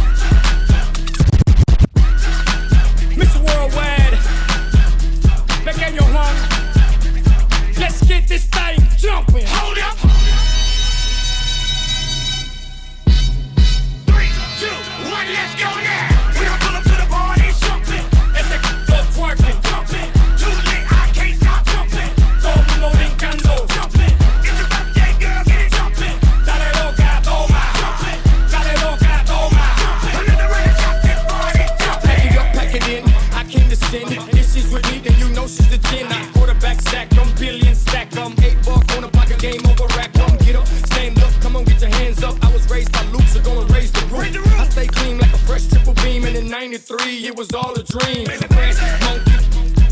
93, 46.55 47.27
it 47.27 47.37
was 47.37 47.53
all 47.53 47.75
a 47.75 47.83
dream. 47.83 48.29
Man, 48.29 48.39
the 48.39 48.47
grass 48.47 48.79
is 48.79 49.01
monkey, 49.03 49.33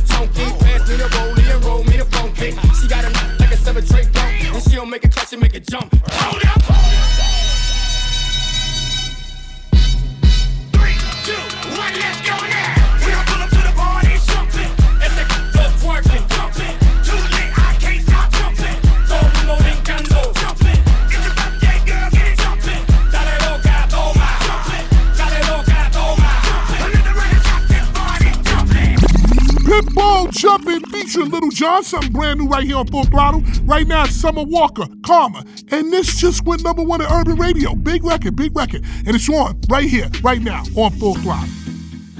chunky. 0.07 0.65
Pass 0.65 0.89
me 0.89 0.95
the 0.95 1.09
rollie 1.11 1.53
and 1.53 1.65
roll 1.65 1.83
me 1.83 1.97
the 1.97 2.05
funky. 2.05 2.53
She 2.81 2.87
got 2.87 3.03
him 3.03 3.13
like 3.41 3.51
a 3.51 3.57
seven 3.57 3.85
tray 3.85 4.05
bump. 4.05 4.55
And 4.55 4.63
she 4.63 4.77
don't 4.77 4.89
make 4.89 5.05
a 5.05 5.09
clutch, 5.09 5.31
she 5.31 5.37
make 5.37 5.57
a 5.57 5.61
jump. 5.61 5.93
Hold 6.09 6.45
up, 6.45 6.63
Three, 10.73 10.95
two, 11.25 11.35
one, 11.77 11.95
let's 11.95 12.31
go. 12.31 12.52
Pinball 29.73 30.31
jumping 30.31 30.81
featuring 30.91 31.31
Lil 31.31 31.49
Jon, 31.49 31.83
something 31.83 32.13
brand 32.13 32.41
new 32.41 32.47
right 32.47 32.63
here 32.63 32.77
on 32.77 32.87
Full 32.89 33.05
Throttle. 33.05 33.43
Right 33.63 33.87
now, 33.87 34.05
it's 34.05 34.15
Summer 34.15 34.43
Walker, 34.43 34.85
Karma. 35.03 35.47
And 35.71 35.91
this 35.91 36.15
just 36.15 36.45
went 36.45 36.63
number 36.63 36.83
one 36.83 37.01
at 37.01 37.11
Urban 37.11 37.37
Radio. 37.37 37.75
Big 37.75 38.05
record, 38.05 38.37
big 38.37 38.55
record. 38.55 38.85
And 39.07 39.17
it's 39.17 39.31
on 39.31 39.59
right 39.71 39.89
here, 39.89 40.11
right 40.23 40.43
now, 40.43 40.63
on 40.77 40.91
Full 40.99 41.15
Throttle. 41.15 41.49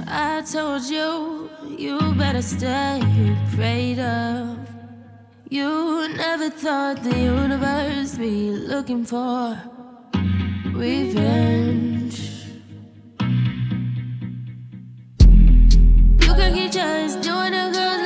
I 0.07 0.41
told 0.51 0.81
you, 0.85 1.47
you 1.77 1.99
better 2.15 2.41
stay 2.41 3.01
afraid 3.45 3.99
of. 3.99 4.57
You 5.47 6.07
never 6.07 6.49
thought 6.49 7.03
the 7.03 7.15
universe 7.15 8.17
be 8.17 8.49
looking 8.49 9.05
for 9.05 9.61
revenge. 10.71 12.32
cookie 16.43 16.67
just 16.67 17.21
doing 17.21 17.53
a 17.53 17.71
good 17.71 18.02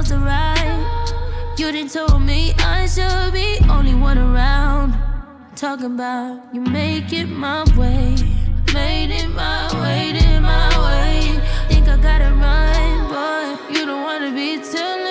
was 0.00 0.08
the 0.08 0.18
right. 0.18 1.54
You 1.58 1.70
done 1.72 1.88
told 1.88 2.22
me 2.22 2.54
I 2.58 2.86
should 2.86 3.34
be 3.34 3.58
only 3.68 3.94
one 3.94 4.16
around. 4.16 4.94
Talking 5.56 5.94
about 5.96 6.54
you 6.54 6.62
make 6.62 7.12
it 7.12 7.26
my 7.26 7.64
way. 7.76 8.16
Made 8.72 9.10
it 9.10 9.28
my 9.28 9.68
way, 9.82 10.12
did 10.12 10.40
my 10.40 10.68
way. 10.86 11.38
Think 11.68 11.86
I 11.88 11.96
gotta 11.96 12.32
run, 12.44 13.08
but 13.10 13.74
you 13.74 13.84
don't 13.84 14.02
wanna 14.02 14.32
be 14.32 14.58
telling. 14.72 15.09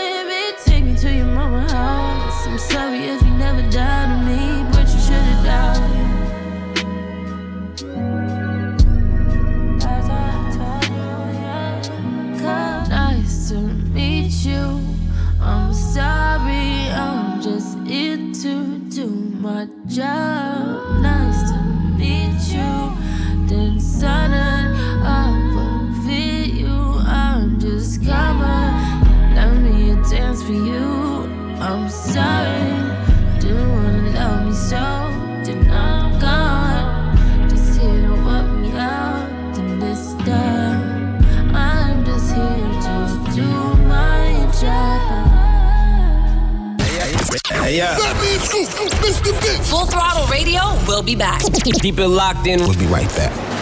Just 19.89 20.28
yeah. 47.69 47.95
Full 49.63 49.85
Throttle 49.85 50.25
Radio 50.27 50.59
We'll 50.87 51.03
be 51.03 51.15
back. 51.15 51.41
Keep 51.81 51.99
it 51.99 52.07
locked 52.07 52.47
in. 52.47 52.59
We'll 52.61 52.77
be 52.77 52.87
right 52.87 53.07
back. 53.09 53.58